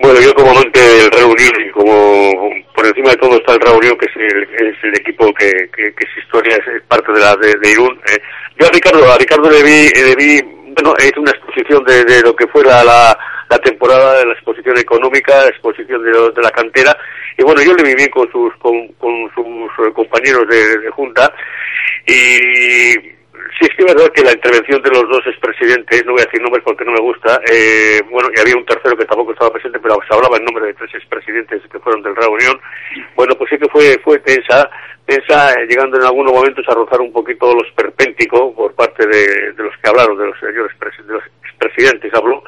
Bueno, 0.00 0.20
yo 0.20 0.34
como 0.34 0.50
amante 0.50 0.80
del 0.80 1.10
Real 1.10 1.30
Unión 1.30 1.52
y 1.66 1.70
como 1.70 2.40
por 2.74 2.86
encima 2.86 3.10
de 3.10 3.16
todo 3.16 3.36
está 3.36 3.54
el 3.54 3.60
Real 3.60 3.76
Unión, 3.76 3.96
que 3.96 4.06
es 4.06 4.16
el, 4.16 4.42
es 4.42 4.76
el 4.82 4.94
equipo 4.96 5.32
que, 5.34 5.48
es 5.48 6.24
historia, 6.24 6.56
es 6.56 6.82
parte 6.88 7.12
de 7.12 7.20
la 7.20 7.36
de, 7.36 7.70
Irún. 7.70 7.98
Eh, 8.06 8.18
yo 8.58 8.66
a 8.66 8.70
Ricardo, 8.70 9.12
a 9.12 9.18
Ricardo 9.18 9.50
le 9.50 9.62
vi, 9.62 9.88
le 9.94 10.14
vi 10.16 10.54
bueno, 10.74 10.94
es 10.98 11.12
una 11.16 11.30
exposición 11.30 11.84
de, 11.84 12.04
de 12.04 12.22
lo 12.22 12.34
que 12.34 12.46
fuera 12.48 12.84
la 12.84 13.16
la 13.48 13.58
temporada 13.58 14.18
de 14.18 14.26
la 14.26 14.32
exposición 14.32 14.76
económica, 14.78 15.44
la 15.44 15.50
exposición 15.50 16.02
de, 16.02 16.10
de 16.10 16.42
la 16.42 16.50
cantera. 16.50 16.96
Y 17.36 17.42
bueno, 17.42 17.62
yo 17.62 17.74
le 17.74 17.82
viví 17.82 18.08
con 18.08 18.30
sus, 18.30 18.54
con, 18.56 18.88
sus 19.34 19.86
eh, 19.86 19.92
compañeros 19.92 20.48
de, 20.48 20.78
de, 20.78 20.90
Junta. 20.90 21.32
Y 22.06 22.92
sí 23.58 23.62
es 23.62 23.70
que 23.76 23.84
es 23.84 23.94
verdad 23.94 24.12
que 24.12 24.22
la 24.22 24.32
intervención 24.32 24.82
de 24.82 24.90
los 24.90 25.08
dos 25.08 25.26
expresidentes, 25.26 26.04
no 26.04 26.12
voy 26.12 26.22
a 26.22 26.24
decir 26.24 26.40
nombres 26.42 26.64
porque 26.64 26.84
no 26.84 26.92
me 26.92 27.00
gusta, 27.00 27.40
eh, 27.50 28.02
bueno, 28.10 28.28
y 28.34 28.40
había 28.40 28.56
un 28.56 28.66
tercero 28.66 28.96
que 28.96 29.04
tampoco 29.04 29.32
estaba 29.32 29.52
presente, 29.52 29.78
pero 29.80 29.98
se 30.08 30.14
hablaba 30.14 30.36
en 30.36 30.44
nombre 30.44 30.66
de 30.66 30.74
tres 30.74 30.94
expresidentes 30.94 31.62
que 31.70 31.78
fueron 31.78 32.02
del 32.02 32.16
Reunión, 32.16 32.60
bueno, 33.14 33.34
pues 33.36 33.50
sí 33.50 33.58
que 33.58 33.68
fue, 33.68 33.98
fue 34.02 34.18
tensa, 34.20 34.68
tensa, 35.06 35.52
eh, 35.52 35.66
llegando 35.66 35.96
en 35.98 36.04
algunos 36.04 36.32
momentos 36.32 36.64
a 36.68 36.74
rozar 36.74 37.00
un 37.00 37.12
poquito 37.12 37.54
los 37.54 37.70
perpénticos 37.72 38.54
por 38.54 38.74
parte 38.74 39.06
de, 39.06 39.52
de 39.52 39.62
los 39.62 39.76
que 39.78 39.88
hablaron, 39.88 40.18
de 40.18 40.26
los 40.26 40.38
señores 40.38 40.72
de 41.06 41.12
los 41.12 41.22
expresidentes, 41.42 42.14
habló, 42.14 42.42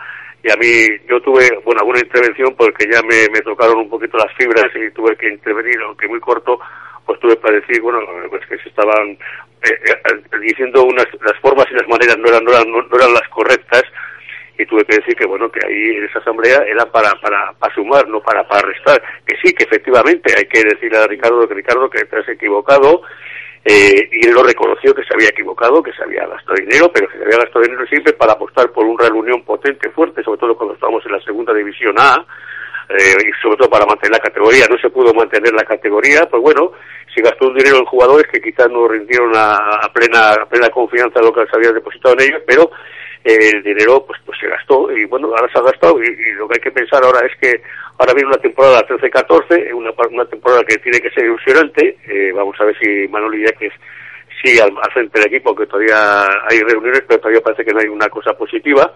y 0.46 0.50
a 0.52 0.56
mí 0.56 0.86
yo 1.08 1.20
tuve 1.22 1.48
bueno 1.64 1.80
alguna 1.80 1.98
intervención 1.98 2.54
porque 2.56 2.86
ya 2.90 3.02
me, 3.02 3.26
me 3.32 3.40
tocaron 3.40 3.78
un 3.78 3.90
poquito 3.90 4.16
las 4.16 4.32
fibras 4.36 4.66
y 4.76 4.92
tuve 4.92 5.16
que 5.16 5.28
intervenir 5.28 5.76
aunque 5.82 6.06
muy 6.06 6.20
corto 6.20 6.60
pues 7.04 7.18
tuve 7.18 7.34
para 7.36 7.56
decir 7.56 7.82
bueno 7.82 7.98
pues 8.30 8.46
que 8.46 8.56
se 8.58 8.68
estaban 8.68 9.08
eh, 9.10 9.78
eh, 9.84 10.38
diciendo 10.40 10.84
unas 10.84 11.06
las 11.22 11.36
formas 11.40 11.66
y 11.70 11.74
las 11.74 11.88
maneras 11.88 12.16
no 12.18 12.28
eran 12.28 12.44
no 12.44 12.52
eran, 12.52 12.70
no, 12.70 12.78
eran 12.96 13.12
las 13.12 13.28
correctas 13.30 13.82
y 14.58 14.66
tuve 14.66 14.84
que 14.84 14.96
decir 14.96 15.14
que 15.14 15.26
bueno 15.26 15.50
que 15.50 15.60
ahí 15.66 15.96
en 15.96 16.04
esa 16.04 16.18
asamblea 16.18 16.62
era 16.66 16.86
para 16.86 17.12
para, 17.20 17.52
para 17.52 17.74
sumar 17.74 18.08
no 18.08 18.20
para 18.20 18.46
para 18.46 18.66
restar 18.66 19.02
que 19.24 19.36
sí 19.42 19.52
que 19.54 19.64
efectivamente 19.64 20.34
hay 20.36 20.46
que 20.46 20.62
decirle 20.64 20.98
a 20.98 21.06
Ricardo 21.06 21.46
que 21.46 21.54
Ricardo 21.54 21.90
que 21.90 22.04
te 22.04 22.18
has 22.18 22.28
equivocado 22.28 23.02
eh, 23.68 24.08
y 24.12 24.28
él 24.28 24.32
lo 24.32 24.44
reconoció 24.44 24.94
que 24.94 25.02
se 25.02 25.12
había 25.12 25.30
equivocado, 25.30 25.82
que 25.82 25.92
se 25.92 26.00
había 26.04 26.24
gastado 26.24 26.54
dinero, 26.54 26.88
pero 26.94 27.08
que 27.08 27.18
se 27.18 27.24
había 27.24 27.38
gastado 27.38 27.64
dinero 27.64 27.84
siempre 27.88 28.12
para 28.12 28.34
apostar 28.34 28.70
por 28.70 28.86
un 28.86 28.96
Real 28.96 29.14
Unión 29.14 29.42
potente, 29.42 29.90
fuerte, 29.90 30.22
sobre 30.22 30.38
todo 30.38 30.56
cuando 30.56 30.74
estábamos 30.74 31.04
en 31.04 31.10
la 31.10 31.20
segunda 31.22 31.52
división 31.52 31.96
A, 31.98 32.24
eh, 32.88 33.16
y 33.26 33.42
sobre 33.42 33.56
todo 33.56 33.68
para 33.68 33.84
mantener 33.84 34.12
la 34.12 34.22
categoría. 34.22 34.66
No 34.70 34.78
se 34.78 34.88
pudo 34.88 35.12
mantener 35.12 35.52
la 35.52 35.64
categoría, 35.64 36.28
pues 36.30 36.40
bueno, 36.40 36.70
se 37.12 37.20
gastó 37.22 37.48
un 37.48 37.56
dinero 37.56 37.78
en 37.78 37.86
jugadores 37.86 38.28
que 38.30 38.40
quizás 38.40 38.70
no 38.70 38.86
rindieron 38.86 39.32
a, 39.34 39.90
plena, 39.92 40.30
a 40.30 40.46
plena 40.46 40.68
confianza 40.70 41.20
lo 41.20 41.32
que 41.32 41.46
se 41.50 41.56
había 41.56 41.72
depositado 41.72 42.14
en 42.14 42.22
ellos, 42.22 42.42
pero 42.46 42.70
el 43.34 43.62
dinero 43.62 44.04
pues 44.06 44.20
pues 44.24 44.38
se 44.38 44.48
gastó 44.48 44.90
y 44.90 45.04
bueno 45.04 45.28
ahora 45.28 45.50
se 45.52 45.58
ha 45.58 45.62
gastado 45.62 46.02
y, 46.02 46.34
lo 46.34 46.48
que 46.48 46.54
hay 46.54 46.62
que 46.62 46.70
pensar 46.70 47.02
ahora 47.02 47.26
es 47.26 47.36
que 47.40 47.62
ahora 47.98 48.14
viene 48.14 48.28
una 48.28 48.40
temporada 48.40 48.86
13-14 48.86 49.72
una, 49.74 49.90
una 50.10 50.24
temporada 50.26 50.62
que 50.64 50.76
tiene 50.78 51.00
que 51.00 51.10
ser 51.10 51.24
ilusionante 51.24 51.98
eh, 52.06 52.32
vamos 52.32 52.54
a 52.60 52.64
ver 52.64 52.76
si 52.78 53.08
Manoli 53.08 53.44
que 53.58 53.70
sigue 54.42 54.60
al, 54.62 54.72
frente 54.92 55.18
del 55.18 55.28
equipo 55.28 55.54
que 55.54 55.66
todavía 55.66 56.24
hay 56.48 56.60
reuniones 56.60 57.02
pero 57.06 57.20
todavía 57.20 57.40
parece 57.40 57.64
que 57.64 57.72
no 57.72 57.80
hay 57.80 57.88
una 57.88 58.08
cosa 58.08 58.32
positiva. 58.34 58.92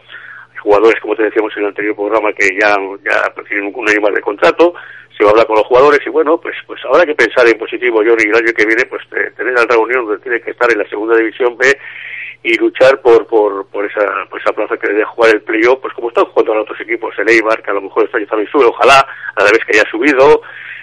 Jugadores 0.63 1.01
como 1.01 1.17
te 1.17 1.25
decíamos 1.25 1.53
en 1.57 1.63
el 1.63 1.69
anterior 1.69 1.97
programa 1.97 2.33
que 2.33 2.49
ya 2.61 2.77
ya 3.05 3.43
tienen 3.49 3.73
un 3.75 3.89
año 3.89 4.01
más 4.03 4.15
de 4.15 4.21
contrato 4.21 4.75
se 5.21 5.27
a 5.27 5.31
hablar 5.31 5.47
con 5.47 5.57
los 5.57 5.67
jugadores 5.67 6.01
y 6.05 6.11
bueno 6.11 6.39
pues 6.41 6.57
pues 6.67 6.81
hay 6.93 7.07
que 7.07 7.15
pensar 7.15 7.47
en 7.49 7.59
positivo. 7.59 7.99
Johnny 7.99 8.25
el 8.25 8.37
año 8.37 8.53
que 8.57 8.67
viene 8.67 8.85
pues 8.87 9.03
tener 9.09 9.55
la 9.55 9.67
reunión 9.67 10.07
donde 10.07 10.23
tiene 10.23 10.41
que 10.41 10.53
estar 10.53 10.71
en 10.73 10.79
la 10.79 10.89
segunda 10.89 11.17
división 11.17 11.57
B 11.57 11.67
y 12.43 12.55
luchar 12.57 13.01
por, 13.03 13.27
por, 13.27 13.67
por, 13.69 13.85
esa, 13.85 14.01
por 14.31 14.41
esa 14.41 14.53
plaza 14.53 14.77
que 14.79 14.89
debe 14.89 15.05
jugar 15.05 15.35
el 15.35 15.43
playoff, 15.43 15.79
pues 15.81 15.93
como 15.95 16.09
están 16.09 16.25
jugando 16.27 16.55
los 16.55 16.63
otros 16.63 16.81
equipos, 16.81 17.15
el 17.19 17.29
Eibar, 17.29 17.63
que 17.63 17.71
a 17.71 17.75
lo 17.75 17.83
mejor 17.83 18.05
este 18.05 18.17
año 18.17 18.27
también 18.27 18.51
sube, 18.51 18.65
ojalá, 18.65 19.07
a 19.37 19.45
la 19.45 19.51
vez 19.51 19.61
que 19.67 19.79
haya 19.79 19.91
subido, 19.91 20.41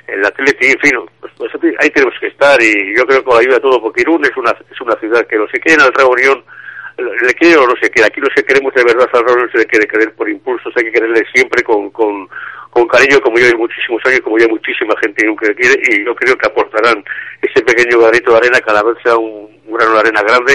el 0.07 0.23
Atleti, 0.23 0.67
en 0.67 0.79
fin, 0.79 0.91
pues, 1.19 1.33
pues, 1.37 1.51
ahí 1.79 1.89
tenemos 1.89 2.13
que 2.19 2.27
estar 2.27 2.61
y 2.61 2.95
yo 2.95 3.05
creo 3.05 3.19
que 3.19 3.25
con 3.25 3.35
la 3.35 3.41
ayuda 3.41 3.55
de 3.55 3.61
todo, 3.61 3.81
porque 3.81 4.01
Irún 4.01 4.23
es 4.23 4.37
una, 4.37 4.51
es 4.51 4.81
una 4.81 4.95
ciudad 4.99 5.25
que 5.25 5.35
los 5.35 5.49
que 5.51 5.59
quieren 5.59 5.83
al 5.83 5.93
Reunión 5.93 6.43
le 6.97 7.33
quiere 7.33 7.57
o 7.57 7.67
no 7.67 7.75
se 7.81 7.89
quiere. 7.89 8.07
Aquí 8.07 8.21
no 8.21 8.27
se 8.35 8.43
queremos 8.43 8.73
de 8.73 8.83
verdad 8.83 9.09
al 9.13 9.25
no 9.25 9.51
se 9.51 9.57
le 9.59 9.65
quiere 9.65 9.87
querer 9.87 10.13
por 10.15 10.29
impulsos, 10.29 10.73
hay 10.75 10.85
que 10.85 10.91
quererle 10.91 11.23
siempre 11.33 11.63
con, 11.63 11.89
con, 11.91 12.27
con 12.71 12.87
cariño, 12.87 13.19
como 13.21 13.37
yo 13.37 13.47
de 13.47 13.55
muchísimos 13.55 14.01
años, 14.05 14.21
como 14.21 14.37
ya 14.37 14.47
muchísima 14.47 14.93
gente 15.01 15.25
nunca 15.25 15.53
quiere, 15.53 15.79
y 15.89 16.05
yo 16.05 16.13
creo 16.15 16.35
que 16.35 16.47
aportarán 16.47 17.03
ese 17.41 17.61
pequeño 17.63 17.99
granito 17.99 18.31
de 18.31 18.37
arena 18.37 18.59
cada 18.61 18.83
vez 18.83 18.97
sea 19.03 19.17
un, 19.17 19.47
grano 19.67 19.93
de 19.93 19.99
arena 19.99 20.21
grande 20.21 20.53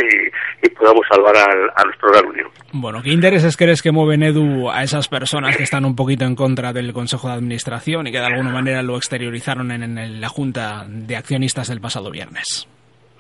y, 0.63 0.69
podamos 0.71 1.07
salvar 1.09 1.37
a, 1.37 1.85
nuestro 1.85 2.11
Gran 2.11 2.27
Unión. 2.27 2.49
Bueno, 2.73 3.03
¿qué 3.03 3.11
intereses 3.11 3.57
crees 3.57 3.83
que 3.83 3.93
mueven 3.93 4.25
Edu 4.25 4.69
a 4.69 4.83
esas 4.83 5.07
personas 5.07 5.57
que 5.57 5.63
están 5.63 5.85
un 5.85 5.95
poquito 5.95 6.25
en 6.25 6.35
contra 6.35 6.73
del 6.73 6.93
Consejo 6.93 7.29
de 7.29 7.35
Administración 7.35 8.09
y 8.09 8.11
que 8.11 8.19
de 8.19 8.27
alguna 8.27 8.51
manera 8.51 8.83
lo 8.83 8.97
exteriorizaron 8.97 9.71
en, 9.71 9.97
en 9.97 10.21
la 10.21 10.29
Junta 10.29 10.85
de 10.89 11.17
Accionistas 11.17 11.71
el 11.71 11.81
pasado 11.81 12.11
viernes? 12.11 12.67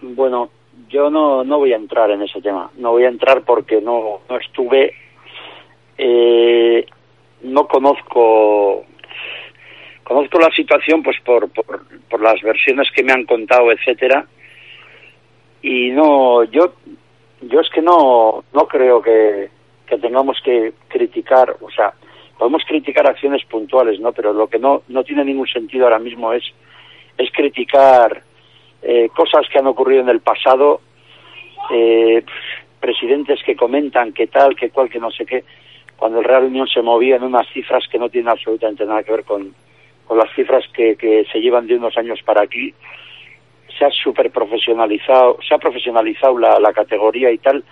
Bueno, 0.00 0.50
yo 0.92 1.08
no, 1.10 1.42
no 1.42 1.58
voy 1.58 1.72
a 1.72 1.76
entrar 1.76 2.10
en 2.10 2.22
ese 2.22 2.40
tema. 2.40 2.70
No 2.76 2.92
voy 2.92 3.04
a 3.04 3.08
entrar 3.08 3.42
porque 3.42 3.80
no, 3.80 4.20
no 4.28 4.36
estuve. 4.36 4.94
Eh, 5.96 6.86
no 7.42 7.66
conozco. 7.66 8.84
Conozco 10.04 10.38
la 10.38 10.50
situación 10.50 11.02
pues 11.02 11.16
por, 11.24 11.50
por, 11.50 11.86
por 12.10 12.20
las 12.20 12.40
versiones 12.42 12.90
que 12.94 13.02
me 13.02 13.12
han 13.12 13.24
contado, 13.24 13.72
etcétera. 13.72 14.26
Y 15.62 15.90
no, 15.90 16.44
yo, 16.44 16.74
yo 17.40 17.60
es 17.60 17.70
que 17.70 17.80
no, 17.80 18.44
no 18.52 18.66
creo 18.66 19.00
que, 19.00 19.48
que 19.86 19.96
tengamos 19.96 20.38
que 20.44 20.74
criticar, 20.88 21.56
o 21.60 21.70
sea, 21.70 21.94
podemos 22.36 22.64
criticar 22.66 23.06
acciones 23.06 23.44
puntuales, 23.44 24.00
¿no? 24.00 24.12
Pero 24.12 24.32
lo 24.32 24.48
que 24.48 24.58
no, 24.58 24.82
no 24.88 25.04
tiene 25.04 25.24
ningún 25.24 25.46
sentido 25.46 25.84
ahora 25.84 26.00
mismo 26.00 26.32
es, 26.32 26.42
es 27.16 27.30
criticar 27.30 28.22
eh, 28.82 29.08
cosas 29.14 29.46
que 29.48 29.58
han 29.58 29.66
ocurrido 29.66 30.02
en 30.02 30.08
el 30.08 30.20
pasado, 30.20 30.80
eh, 31.70 32.24
presidentes 32.80 33.42
que 33.44 33.56
comentan 33.56 34.12
que 34.12 34.26
tal, 34.26 34.56
que 34.56 34.70
cual, 34.70 34.90
que 34.90 34.98
no 34.98 35.10
sé 35.10 35.24
qué, 35.24 35.44
cuando 35.96 36.18
el 36.18 36.24
Real 36.24 36.44
Unión 36.44 36.66
se 36.66 36.82
movía 36.82 37.16
en 37.16 37.22
unas 37.22 37.48
cifras 37.52 37.86
que 37.88 37.98
no 37.98 38.08
tienen 38.08 38.28
absolutamente 38.28 38.84
nada 38.84 39.04
que 39.04 39.12
ver 39.12 39.24
con, 39.24 39.54
con 40.06 40.18
las 40.18 40.34
cifras 40.34 40.64
que, 40.74 40.96
que 40.96 41.24
se 41.30 41.40
llevan 41.40 41.66
de 41.66 41.76
unos 41.76 41.96
años 41.96 42.20
para 42.24 42.42
aquí. 42.42 42.74
Se 43.78 43.84
ha 43.84 43.90
super 43.90 44.30
profesionalizado, 44.30 45.38
se 45.46 45.54
ha 45.54 45.58
profesionalizado 45.58 46.36
la, 46.38 46.58
la 46.58 46.72
categoría 46.72 47.30
y 47.30 47.38
tal, 47.38 47.62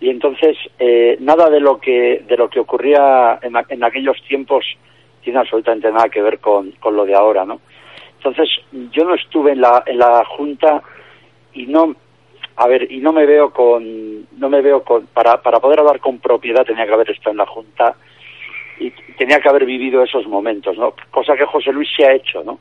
y 0.00 0.08
entonces 0.08 0.56
eh, 0.78 1.16
nada 1.20 1.48
de 1.48 1.60
lo 1.60 1.78
que 1.78 2.24
de 2.26 2.36
lo 2.36 2.48
que 2.48 2.58
ocurría 2.58 3.38
en, 3.42 3.52
en 3.68 3.84
aquellos 3.84 4.20
tiempos 4.26 4.64
tiene 5.22 5.38
absolutamente 5.38 5.92
nada 5.92 6.08
que 6.08 6.22
ver 6.22 6.40
con, 6.40 6.72
con 6.72 6.96
lo 6.96 7.04
de 7.04 7.14
ahora, 7.14 7.44
¿no? 7.44 7.60
Entonces, 8.24 8.50
yo 8.92 9.04
no 9.04 9.14
estuve 9.14 9.52
en 9.52 9.60
la, 9.60 9.82
en 9.84 9.98
la 9.98 10.24
Junta 10.24 10.80
y 11.54 11.66
no, 11.66 11.96
a 12.54 12.68
ver, 12.68 12.90
y 12.90 12.98
no 12.98 13.12
me 13.12 13.26
veo 13.26 13.50
con, 13.52 14.28
no 14.38 14.48
me 14.48 14.62
veo 14.62 14.84
con, 14.84 15.06
para, 15.08 15.42
para 15.42 15.58
poder 15.58 15.80
hablar 15.80 15.98
con 15.98 16.18
propiedad 16.18 16.64
tenía 16.64 16.86
que 16.86 16.92
haber 16.92 17.10
estado 17.10 17.32
en 17.32 17.38
la 17.38 17.46
Junta 17.46 17.96
y 18.78 18.90
tenía 19.18 19.40
que 19.40 19.48
haber 19.48 19.66
vivido 19.66 20.04
esos 20.04 20.28
momentos, 20.28 20.78
¿no? 20.78 20.94
Cosa 21.10 21.36
que 21.36 21.46
José 21.46 21.72
Luis 21.72 21.88
se 21.96 22.06
ha 22.06 22.12
hecho, 22.12 22.44
¿no? 22.44 22.60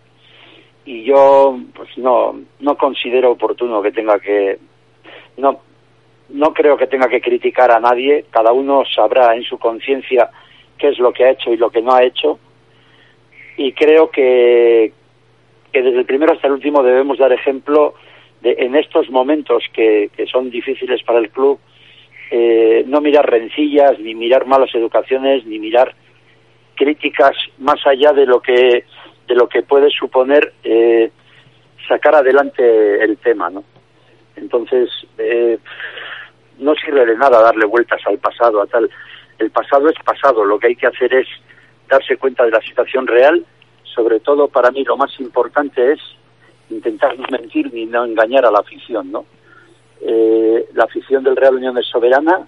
Y 0.83 1.03
yo, 1.03 1.59
pues 1.75 1.95
no, 1.97 2.39
no 2.59 2.75
considero 2.75 3.31
oportuno 3.31 3.83
que 3.83 3.91
tenga 3.91 4.19
que, 4.19 4.57
no, 5.37 5.61
no 6.29 6.53
creo 6.55 6.75
que 6.75 6.87
tenga 6.87 7.07
que 7.07 7.21
criticar 7.21 7.71
a 7.71 7.79
nadie, 7.79 8.25
cada 8.31 8.51
uno 8.51 8.83
sabrá 8.85 9.35
en 9.35 9.43
su 9.43 9.59
conciencia 9.59 10.31
qué 10.79 10.87
es 10.87 10.97
lo 10.97 11.13
que 11.13 11.25
ha 11.25 11.31
hecho 11.31 11.53
y 11.53 11.57
lo 11.57 11.69
que 11.69 11.83
no 11.83 11.93
ha 11.93 12.03
hecho, 12.03 12.39
y 13.57 13.73
creo 13.73 14.09
que, 14.09 14.91
que 15.71 15.81
desde 15.81 15.99
el 15.99 16.05
primero 16.05 16.33
hasta 16.33 16.47
el 16.47 16.53
último 16.53 16.83
debemos 16.83 17.17
dar 17.17 17.31
ejemplo 17.31 17.93
de 18.41 18.55
en 18.59 18.75
estos 18.75 19.09
momentos 19.09 19.63
que, 19.73 20.09
son 20.31 20.49
difíciles 20.49 21.03
para 21.03 21.19
el 21.19 21.29
club, 21.29 21.59
eh, 22.31 22.83
no 22.87 23.01
mirar 23.01 23.29
rencillas, 23.29 23.99
ni 23.99 24.15
mirar 24.15 24.45
malas 24.45 24.73
educaciones, 24.73 25.45
ni 25.45 25.59
mirar 25.59 25.93
críticas 26.75 27.35
más 27.59 27.85
allá 27.85 28.13
de 28.13 28.25
lo 28.25 28.41
que 28.41 28.85
de 29.27 29.35
lo 29.35 29.47
que 29.47 29.61
puede 29.61 29.89
suponer 29.91 30.53
eh, 30.63 31.11
sacar 31.87 32.15
adelante 32.15 33.03
el 33.03 33.17
tema, 33.17 33.49
¿no? 33.49 33.63
Entonces 34.35 34.89
eh, 35.17 35.57
no 36.57 36.73
sirve 36.75 37.05
de 37.05 37.17
nada 37.17 37.41
darle 37.41 37.65
vueltas 37.65 38.01
al 38.05 38.17
pasado, 38.17 38.61
a 38.61 38.67
tal. 38.67 38.89
El 39.37 39.51
pasado 39.51 39.89
es 39.89 39.95
pasado. 40.03 40.43
Lo 40.43 40.59
que 40.59 40.67
hay 40.67 40.75
que 40.75 40.87
hacer 40.87 41.13
es 41.13 41.27
darse 41.87 42.17
cuenta 42.17 42.45
de 42.45 42.51
la 42.51 42.61
situación 42.61 43.07
real 43.07 43.45
sobre 43.93 44.19
todo 44.19 44.47
para 44.47 44.71
mí 44.71 44.83
lo 44.83 44.97
más 44.97 45.11
importante 45.19 45.93
es 45.93 45.99
intentar 46.69 47.17
no 47.17 47.25
mentir 47.29 47.73
ni 47.73 47.85
no 47.85 48.05
engañar 48.05 48.45
a 48.45 48.51
la 48.51 48.59
afición, 48.59 49.11
¿no? 49.11 49.25
Eh, 50.01 50.69
la 50.73 50.85
afición 50.85 51.23
del 51.23 51.35
Real 51.35 51.55
Unión 51.55 51.77
es 51.77 51.85
soberana, 51.87 52.47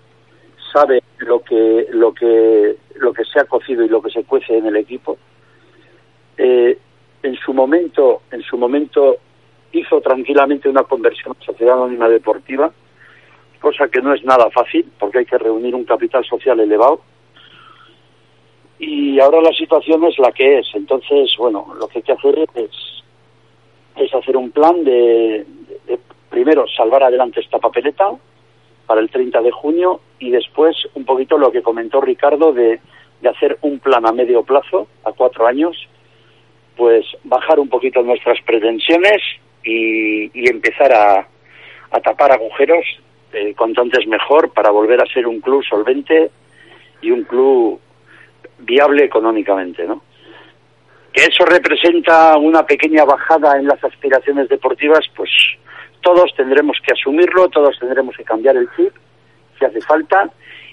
sabe 0.72 1.04
lo 1.18 1.40
que 1.44 1.88
lo 1.92 2.14
que 2.14 2.78
lo 2.96 3.14
que 3.14 3.26
se 3.26 3.40
ha 3.40 3.46
cocido 3.46 3.84
y 3.84 3.90
lo 3.90 4.02
que 4.02 4.12
se 4.12 4.24
cuece 4.24 4.58
en 4.58 4.66
el 4.66 4.76
equipo. 4.76 5.18
Eh, 6.38 6.78
en 7.22 7.36
su 7.36 7.54
momento, 7.54 8.24
en 8.32 8.42
su 8.42 8.58
momento 8.58 9.18
hizo 9.72 10.02
tranquilamente 10.02 10.70
una 10.70 10.84
conversión 10.84 11.36
a 11.40 11.46
sociedad 11.46 11.76
anónima 11.76 12.10
deportiva, 12.10 12.72
cosa 13.60 13.88
que 13.88 14.02
no 14.02 14.14
es 14.14 14.24
nada 14.24 14.50
fácil 14.50 14.92
porque 15.00 15.20
hay 15.20 15.26
que 15.26 15.38
reunir 15.38 15.76
un 15.76 15.84
capital 15.84 16.24
social 16.26 16.60
elevado 16.60 17.02
y 18.86 19.20
ahora 19.20 19.42
la 19.42 19.54
situación 19.54 20.04
es 20.06 20.18
la 20.20 20.32
que 20.32 20.60
es. 20.60 20.68
Entonces, 20.74 21.34
bueno, 21.38 21.74
lo 21.80 21.88
que 21.88 22.00
hay 22.00 22.04
que 22.04 22.12
hacer 22.12 22.48
es, 22.56 23.04
es 23.96 24.14
hacer 24.14 24.38
un 24.38 24.52
plan 24.52 24.84
de, 24.84 25.46
primero, 26.30 26.66
salvar 26.68 27.04
adelante 27.04 27.40
esta 27.40 27.60
papeleta 27.60 28.12
para 28.86 29.02
el 29.02 29.10
30 29.10 29.42
de 29.42 29.52
junio 29.52 30.02
y 30.20 30.32
después 30.32 30.76
un 30.96 31.06
poquito 31.06 31.38
lo 31.38 31.52
que 31.52 31.62
comentó 31.62 32.02
Ricardo 32.02 32.52
de, 32.52 32.80
de 33.22 33.30
hacer 33.30 33.58
un 33.62 33.80
plan 33.80 34.06
a 34.06 34.12
medio 34.12 34.44
plazo, 34.44 34.88
a 35.04 35.12
cuatro 35.14 35.48
años, 35.48 35.78
pues 36.76 37.06
bajar 37.24 37.60
un 37.60 37.70
poquito 37.70 38.02
nuestras 38.02 38.42
pretensiones 38.42 39.22
y, 39.64 40.26
y 40.38 40.50
empezar 40.50 40.92
a, 40.92 41.28
a 41.92 42.00
tapar 42.02 42.32
agujeros 42.32 42.86
eh, 43.32 43.54
cuanto 43.56 43.82
antes 43.82 44.06
mejor 44.08 44.52
para 44.52 44.72
volver 44.72 45.02
a 45.02 45.06
ser 45.06 45.28
un 45.28 45.40
club 45.40 45.64
solvente 45.64 46.32
y 47.02 47.12
un 47.12 47.24
club 47.24 47.80
viable 48.60 49.06
económicamente, 49.06 49.86
¿no? 49.86 50.04
Que 51.12 51.24
eso 51.26 51.46
representa 51.46 52.36
una 52.38 52.66
pequeña 52.66 53.06
bajada 53.06 53.58
en 53.60 53.68
las 53.68 53.84
aspiraciones 53.84 54.50
deportivas, 54.50 55.06
pues 55.16 55.30
todos 56.02 56.34
tendremos 56.36 56.78
que 56.86 56.94
asumirlo, 56.94 57.50
todos 57.50 57.78
tendremos 57.80 58.16
que 58.18 58.24
cambiar 58.24 58.58
el 58.58 58.68
chip, 58.76 58.94
si 59.60 59.66
hace 59.66 59.82
falta, 59.82 60.30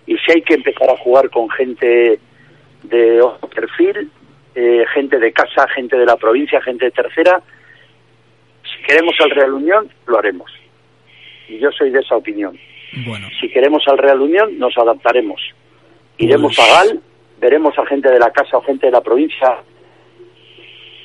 y 0.06 0.16
si 0.18 0.32
hay 0.32 0.42
que 0.42 0.54
empezar 0.54 0.88
a 0.90 0.96
jugar 0.96 1.28
con 1.30 1.48
gente 1.50 2.18
de 2.82 3.20
otro 3.20 3.48
perfil, 3.50 4.10
eh, 4.54 4.84
gente 4.94 5.18
de 5.18 5.32
casa, 5.32 5.68
gente 5.68 5.96
de 5.96 6.06
la 6.06 6.16
provincia, 6.16 6.60
gente 6.62 6.86
de 6.86 6.90
tercera, 6.90 7.42
si 8.64 8.82
queremos 8.84 9.14
al 9.20 9.30
Real 9.30 9.52
Unión, 9.54 9.88
lo 10.06 10.18
haremos. 10.18 10.50
Y 11.48 11.58
yo 11.58 11.70
soy 11.72 11.90
de 11.90 12.00
esa 12.00 12.16
opinión. 12.16 12.58
Bueno. 13.06 13.28
Si 13.40 13.48
queremos 13.50 13.82
al 13.86 13.98
Real 13.98 14.20
Unión, 14.20 14.58
nos 14.58 14.76
adaptaremos. 14.78 15.40
Iremos 16.18 16.54
Pues- 16.56 16.68
a 16.70 16.74
Gal, 16.84 17.00
veremos 17.40 17.76
a 17.78 17.86
gente 17.86 18.10
de 18.10 18.18
la 18.18 18.30
casa 18.30 18.58
o 18.58 18.62
gente 18.62 18.86
de 18.86 18.92
la 18.92 19.00
provincia 19.00 19.58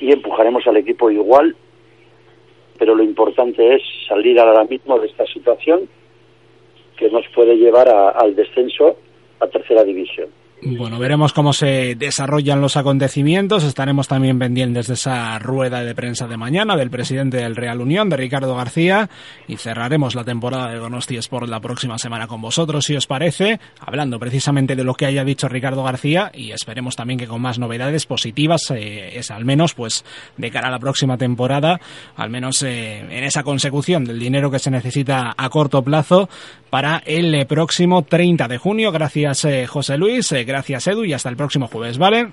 y 0.00 0.12
empujaremos 0.12 0.66
al 0.66 0.76
equipo 0.76 1.10
igual, 1.10 1.56
pero 2.78 2.94
lo 2.94 3.02
importante 3.02 3.74
es 3.74 3.82
salir 4.06 4.38
ahora 4.38 4.64
mismo 4.64 4.98
de 4.98 5.06
esta 5.06 5.26
situación 5.26 5.88
que 6.96 7.10
nos 7.10 7.26
puede 7.34 7.56
llevar 7.56 7.88
al 7.88 8.36
descenso 8.36 8.96
a 9.40 9.46
tercera 9.46 9.82
división. 9.82 10.28
Bueno, 10.62 10.98
veremos 10.98 11.34
cómo 11.34 11.52
se 11.52 11.96
desarrollan 11.96 12.62
los 12.62 12.78
acontecimientos. 12.78 13.62
Estaremos 13.62 14.08
también 14.08 14.38
pendientes 14.38 14.86
de 14.86 14.94
esa 14.94 15.38
rueda 15.38 15.82
de 15.82 15.94
prensa 15.94 16.26
de 16.26 16.38
mañana 16.38 16.76
del 16.76 16.88
presidente 16.88 17.36
del 17.36 17.56
Real 17.56 17.82
Unión, 17.82 18.08
de 18.08 18.16
Ricardo 18.16 18.56
García, 18.56 19.10
y 19.46 19.58
cerraremos 19.58 20.14
la 20.14 20.24
temporada 20.24 20.70
de 20.70 20.78
Donosti 20.78 21.18
Sport 21.18 21.48
la 21.48 21.60
próxima 21.60 21.98
semana 21.98 22.26
con 22.26 22.40
vosotros, 22.40 22.86
si 22.86 22.96
os 22.96 23.06
parece, 23.06 23.60
hablando 23.80 24.18
precisamente 24.18 24.76
de 24.76 24.84
lo 24.84 24.94
que 24.94 25.04
haya 25.04 25.24
dicho 25.24 25.46
Ricardo 25.46 25.84
García, 25.84 26.32
y 26.34 26.52
esperemos 26.52 26.96
también 26.96 27.18
que 27.18 27.26
con 27.26 27.42
más 27.42 27.58
novedades 27.58 28.06
positivas, 28.06 28.70
eh, 28.70 29.18
es 29.18 29.30
al 29.30 29.44
menos, 29.44 29.74
pues, 29.74 30.06
de 30.38 30.50
cara 30.50 30.68
a 30.68 30.70
la 30.70 30.78
próxima 30.78 31.18
temporada, 31.18 31.80
al 32.16 32.30
menos 32.30 32.62
eh, 32.62 33.00
en 33.00 33.24
esa 33.24 33.42
consecución 33.42 34.06
del 34.06 34.18
dinero 34.18 34.50
que 34.50 34.58
se 34.58 34.70
necesita 34.70 35.34
a 35.36 35.50
corto 35.50 35.82
plazo 35.82 36.30
para 36.70 37.02
el 37.04 37.46
próximo 37.46 38.02
30 38.02 38.48
de 38.48 38.58
junio. 38.58 38.90
Gracias, 38.90 39.44
eh, 39.44 39.66
José 39.66 39.98
Luis. 39.98 40.32
Gracias, 40.46 40.86
Edu. 40.86 41.04
Y 41.04 41.12
hasta 41.12 41.28
el 41.28 41.36
próximo 41.36 41.66
jueves, 41.66 41.98
¿vale? 41.98 42.28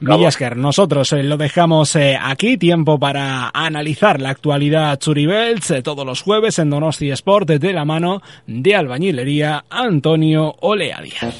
Gracias. 0.00 0.18
Villasker, 0.18 0.56
nosotros 0.56 1.12
eh, 1.12 1.22
lo 1.22 1.36
dejamos 1.36 1.94
eh, 1.96 2.18
aquí. 2.20 2.56
Tiempo 2.56 2.98
para 2.98 3.50
analizar 3.52 4.20
la 4.20 4.30
actualidad 4.30 4.98
Churibels 4.98 5.70
eh, 5.70 5.82
todos 5.82 6.06
los 6.06 6.22
jueves 6.22 6.58
en 6.58 6.70
Donosti 6.70 7.10
Sport 7.10 7.48
de 7.50 7.72
la 7.72 7.84
mano 7.84 8.22
de 8.46 8.74
albañilería 8.74 9.64
Antonio 9.68 10.54
Olea 10.60 11.00
Díaz. 11.02 11.36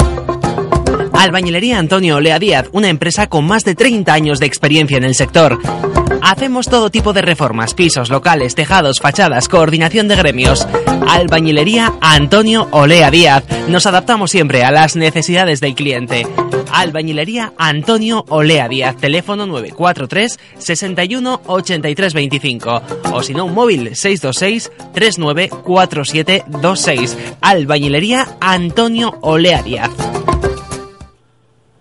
Albañilería 1.12 1.78
Antonio 1.78 2.16
Olea 2.16 2.38
Díaz, 2.38 2.68
una 2.72 2.88
empresa 2.88 3.28
con 3.28 3.46
más 3.46 3.64
de 3.64 3.74
30 3.74 4.12
años 4.12 4.40
de 4.40 4.46
experiencia 4.46 4.98
en 4.98 5.04
el 5.04 5.14
sector. 5.14 5.58
Hacemos 6.22 6.68
todo 6.68 6.90
tipo 6.90 7.12
de 7.12 7.22
reformas, 7.22 7.74
pisos, 7.74 8.10
locales, 8.10 8.54
tejados, 8.54 9.00
fachadas, 9.00 9.48
coordinación 9.48 10.06
de 10.08 10.16
gremios. 10.16 10.66
Albañilería 11.08 11.94
Antonio 12.00 12.68
Olea 12.70 13.10
Díaz. 13.10 13.44
Nos 13.68 13.86
adaptamos 13.86 14.30
siempre 14.30 14.62
a 14.62 14.70
las 14.70 14.94
necesidades 14.96 15.60
del 15.60 15.74
cliente. 15.74 16.26
Albañilería 16.72 17.52
Antonio 17.56 18.24
Olea 18.28 18.68
Díaz, 18.68 18.96
teléfono 18.96 19.46
943 19.46 20.38
61 20.58 21.40
83 21.46 22.14
25 22.14 22.82
o 23.12 23.22
si 23.22 23.32
no 23.34 23.46
un 23.46 23.54
móvil 23.54 23.96
626 23.96 24.70
394726. 24.92 27.16
Albañilería 27.40 28.36
Antonio 28.40 29.16
Olea 29.22 29.62
Díaz. 29.62 29.90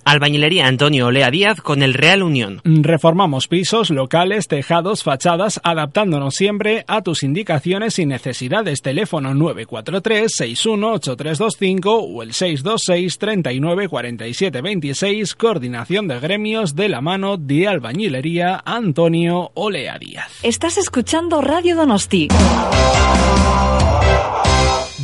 Albañilería 0.09 0.65
Antonio 0.65 1.05
Olea 1.05 1.29
Díaz 1.29 1.61
con 1.61 1.83
el 1.83 1.93
Real 1.93 2.23
Unión. 2.23 2.61
Reformamos 2.63 3.47
pisos, 3.47 3.91
locales, 3.91 4.47
tejados, 4.47 5.03
fachadas, 5.03 5.61
adaptándonos 5.63 6.33
siempre 6.33 6.83
a 6.87 7.03
tus 7.03 7.21
indicaciones 7.21 7.99
y 7.99 8.07
necesidades. 8.07 8.81
Teléfono 8.81 9.35
943 9.35 10.33
618325 10.35 11.95
o 11.95 12.23
el 12.23 12.33
626 12.33 13.19
39 13.19 13.87
47 13.87 14.61
26. 14.63 15.35
Coordinación 15.35 16.07
de 16.07 16.19
gremios 16.19 16.75
de 16.75 16.89
la 16.89 17.01
mano 17.01 17.37
de 17.37 17.67
Albañilería 17.67 18.63
Antonio 18.65 19.51
Olea 19.53 19.99
Díaz. 19.99 20.39
Estás 20.41 20.79
escuchando 20.79 21.39
Radio 21.39 21.75
Donosti. 21.75 22.29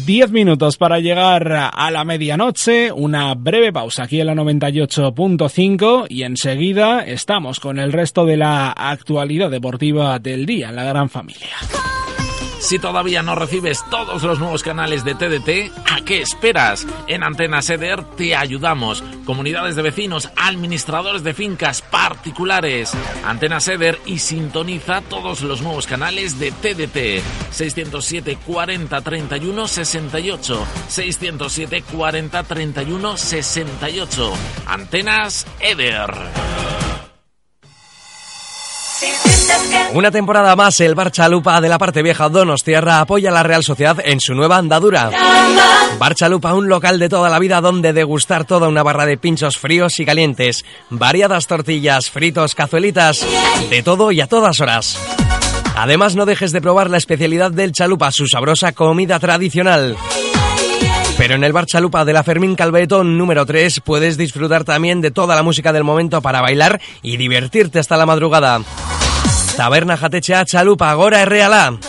Diez 0.03 0.29
minutos 0.29 0.75
para 0.77 0.99
llegar 0.99 1.51
a 1.51 1.89
la 1.89 2.03
medianoche, 2.03 2.91
una 2.91 3.33
breve 3.33 3.71
pausa 3.71 4.03
aquí 4.03 4.19
en 4.19 4.27
la 4.27 4.35
98.5 4.35 6.07
y 6.09 6.23
enseguida 6.23 6.99
estamos 7.05 7.61
con 7.61 7.79
el 7.79 7.93
resto 7.93 8.25
de 8.25 8.35
la 8.35 8.71
actualidad 8.71 9.49
deportiva 9.49 10.19
del 10.19 10.45
día 10.45 10.69
en 10.69 10.75
la 10.75 10.83
gran 10.83 11.09
familia. 11.09 11.55
Si 12.65 12.79
todavía 12.79 13.21
no 13.21 13.35
recibes 13.35 13.85
todos 13.91 14.23
los 14.23 14.39
nuevos 14.39 14.63
canales 14.63 15.03
de 15.03 15.13
TDT, 15.13 15.71
¿a 15.87 16.03
qué 16.03 16.21
esperas? 16.21 16.87
En 17.05 17.21
Antena 17.21 17.61
Seder 17.61 18.03
te 18.17 18.35
ayudamos. 18.35 19.03
Comunidades 19.23 19.75
de 19.75 19.83
vecinos, 19.83 20.31
administradores 20.35 21.23
de 21.23 21.35
fincas, 21.35 21.83
particulares. 21.83 22.91
Antena 23.23 23.59
Seder 23.59 23.99
y 24.07 24.17
sintoniza 24.17 25.01
todos 25.01 25.41
los 25.41 25.61
nuevos 25.61 25.85
canales 25.85 26.39
de 26.39 26.51
TDT. 26.51 27.23
607 27.51 28.39
40 28.43 28.99
31 28.99 29.67
68. 29.67 30.67
607 30.87 31.83
40 31.83 32.43
31 32.43 33.17
68. 33.17 34.33
Antenas 34.65 35.45
Eder. 35.59 36.84
Una 39.93 40.11
temporada 40.11 40.55
más, 40.55 40.79
el 40.81 40.95
Barchalupa 40.95 41.61
de 41.61 41.69
la 41.69 41.77
parte 41.77 42.01
vieja 42.01 42.27
Donostierra 42.27 42.99
apoya 42.99 43.29
a 43.29 43.33
la 43.33 43.43
Real 43.43 43.63
Sociedad 43.63 43.97
en 44.03 44.19
su 44.19 44.33
nueva 44.33 44.57
andadura. 44.57 45.09
Barchalupa, 45.97 46.53
un 46.53 46.67
local 46.67 46.99
de 46.99 47.07
toda 47.07 47.29
la 47.29 47.39
vida 47.39 47.61
donde 47.61 47.93
degustar 47.93 48.45
toda 48.45 48.67
una 48.67 48.83
barra 48.83 49.05
de 49.05 49.17
pinchos 49.17 49.57
fríos 49.57 49.99
y 49.99 50.05
calientes, 50.05 50.65
variadas 50.89 51.47
tortillas, 51.47 52.09
fritos, 52.09 52.55
cazuelitas, 52.55 53.25
de 53.69 53.83
todo 53.83 54.11
y 54.11 54.19
a 54.19 54.27
todas 54.27 54.59
horas. 54.59 54.97
Además, 55.77 56.15
no 56.15 56.25
dejes 56.25 56.51
de 56.51 56.61
probar 56.61 56.89
la 56.89 56.97
especialidad 56.97 57.51
del 57.51 57.71
chalupa, 57.71 58.11
su 58.11 58.27
sabrosa 58.27 58.71
comida 58.73 59.19
tradicional. 59.19 59.97
Pero 61.25 61.33
en 61.33 61.43
el 61.43 61.53
bar 61.53 61.65
Chalupa 61.65 62.05
de 62.05 62.13
la 62.13 62.23
Fermín 62.23 62.53
Calvetón 62.53 63.17
número 63.17 63.47
3 63.47 63.79
puedes 63.79 64.15
disfrutar 64.15 64.63
también 64.63 65.01
de 65.01 65.09
toda 65.09 65.35
la 65.35 65.41
música 65.41 65.73
del 65.73 65.83
momento 65.83 66.21
para 66.21 66.39
bailar 66.39 66.79
y 67.01 67.17
divertirte 67.17 67.79
hasta 67.79 67.97
la 67.97 68.05
madrugada. 68.05 68.61
Taberna 69.57 69.97
Jatechea 69.97 70.45
Chalupa, 70.45 70.91
Agora 70.91 71.25
Reala. 71.25 71.79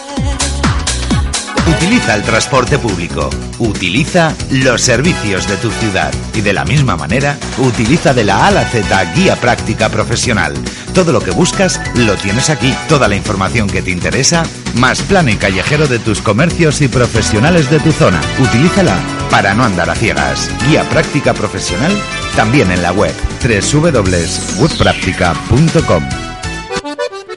Utiliza 1.68 2.14
el 2.14 2.22
transporte 2.22 2.78
público, 2.78 3.28
utiliza 3.58 4.32
los 4.50 4.82
servicios 4.82 5.48
de 5.48 5.56
tu 5.56 5.70
ciudad 5.70 6.12
y 6.34 6.40
de 6.40 6.52
la 6.52 6.64
misma 6.64 6.96
manera 6.96 7.36
utiliza 7.58 8.14
de 8.14 8.22
la 8.24 8.44
A 8.44 8.46
a 8.48 8.50
la 8.52 8.64
Z 8.64 9.04
guía 9.14 9.36
práctica 9.36 9.88
profesional. 9.88 10.54
Todo 10.94 11.12
lo 11.12 11.20
que 11.20 11.32
buscas 11.32 11.80
lo 11.96 12.14
tienes 12.14 12.50
aquí, 12.50 12.72
toda 12.88 13.08
la 13.08 13.16
información 13.16 13.68
que 13.68 13.82
te 13.82 13.90
interesa, 13.90 14.44
más 14.74 15.02
plano 15.02 15.30
y 15.30 15.36
callejero 15.36 15.88
de 15.88 15.98
tus 15.98 16.22
comercios 16.22 16.80
y 16.82 16.88
profesionales 16.88 17.68
de 17.68 17.80
tu 17.80 17.90
zona. 17.92 18.20
Utilízala 18.38 18.96
para 19.30 19.54
no 19.54 19.64
andar 19.64 19.90
a 19.90 19.96
ciegas. 19.96 20.48
Guía 20.68 20.88
práctica 20.88 21.34
profesional 21.34 21.92
también 22.36 22.70
en 22.70 22.82
la 22.82 22.92
web 22.92 23.12
www.woodpractica.com. 23.42 26.25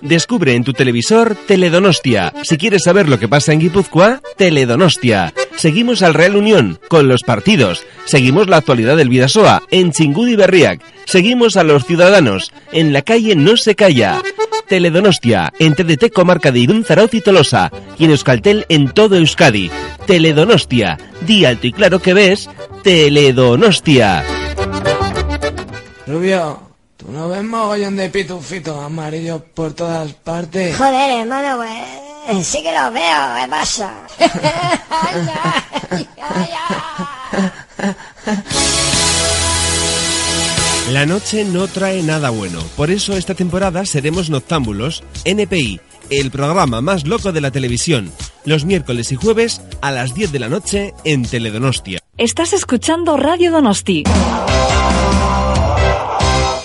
Descubre 0.02 0.56
en 0.56 0.64
tu 0.64 0.74
televisor 0.74 1.36
Teledonostia. 1.48 2.34
Si 2.44 2.58
quieres 2.58 2.84
saber 2.84 3.10
lo 3.10 3.20
que 3.20 3.28
pasa 3.28 3.52
en 3.52 3.60
Guipúzcoa, 3.60 4.22
Teledonostia. 4.38 5.34
Seguimos 5.58 6.02
al 6.02 6.14
Real 6.14 6.38
Unión 6.38 6.80
con 6.88 7.08
los 7.10 7.24
partidos. 7.24 7.84
Seguimos 8.06 8.48
la 8.48 8.58
actualidad 8.58 8.96
del 8.96 9.10
Vidasoa 9.10 9.64
en 9.72 9.92
Chingudi 9.92 10.36
Berriac. 10.36 10.82
Seguimos 11.06 11.58
a 11.58 11.64
los 11.64 11.86
ciudadanos. 11.86 12.52
En 12.72 12.94
la 12.94 13.02
calle 13.02 13.36
no 13.36 13.58
se 13.58 13.76
calla. 13.76 14.22
Teledonostia 14.68 15.52
en 15.60 15.74
TDT 15.74 16.14
comarca 16.14 16.52
de 16.52 16.60
Irún, 16.60 16.86
Zarauz 16.86 17.14
y 17.14 17.22
Tolosa. 17.22 17.72
Y 17.98 18.06
en 18.06 18.12
Euskaltel 18.12 18.66
en 18.70 18.90
todo 18.90 19.18
Euskadi. 19.18 19.70
Teledonostia. 20.06 20.98
Di 21.22 21.44
alto 21.44 21.68
y 21.68 21.74
claro 21.74 22.00
que 22.00 22.14
ves. 22.14 22.50
Teledonostia. 22.84 24.24
Rubio, 26.08 26.69
¿tú 27.10 27.16
no 27.16 27.30
ves 27.30 27.44
mogollón 27.44 27.96
de 27.96 28.10
pitufitos 28.10 28.84
amarillos 28.84 29.42
por 29.54 29.74
todas 29.74 30.12
partes? 30.14 30.76
Joder, 30.78 31.22
hermano, 31.22 31.58
pues 31.58 32.46
sí 32.46 32.62
que 32.62 32.72
lo 32.72 32.92
veo, 32.92 33.36
¿qué 33.42 33.48
pasa? 33.50 33.94
La 40.92 41.06
noche 41.06 41.46
no 41.46 41.68
trae 41.68 42.02
nada 42.02 42.32
bueno, 42.32 42.64
por 42.76 42.90
eso 42.90 43.16
esta 43.16 43.36
temporada 43.36 43.86
seremos 43.86 44.32
noctámbulos. 44.32 45.04
NPI, 45.24 45.80
el 46.10 46.32
programa 46.32 46.82
más 46.82 47.06
loco 47.06 47.32
de 47.32 47.42
la 47.42 47.52
televisión, 47.52 48.12
los 48.44 48.66
miércoles 48.66 49.12
y 49.12 49.16
jueves 49.16 49.62
a 49.82 49.92
las 49.92 50.16
10 50.16 50.32
de 50.32 50.40
la 50.40 50.50
noche 50.50 50.96
en 51.04 51.22
Teledonostia. 51.24 52.00
Estás 52.18 52.54
escuchando 52.54 53.18
Radio 53.18 53.52
Donosti. 53.52 54.04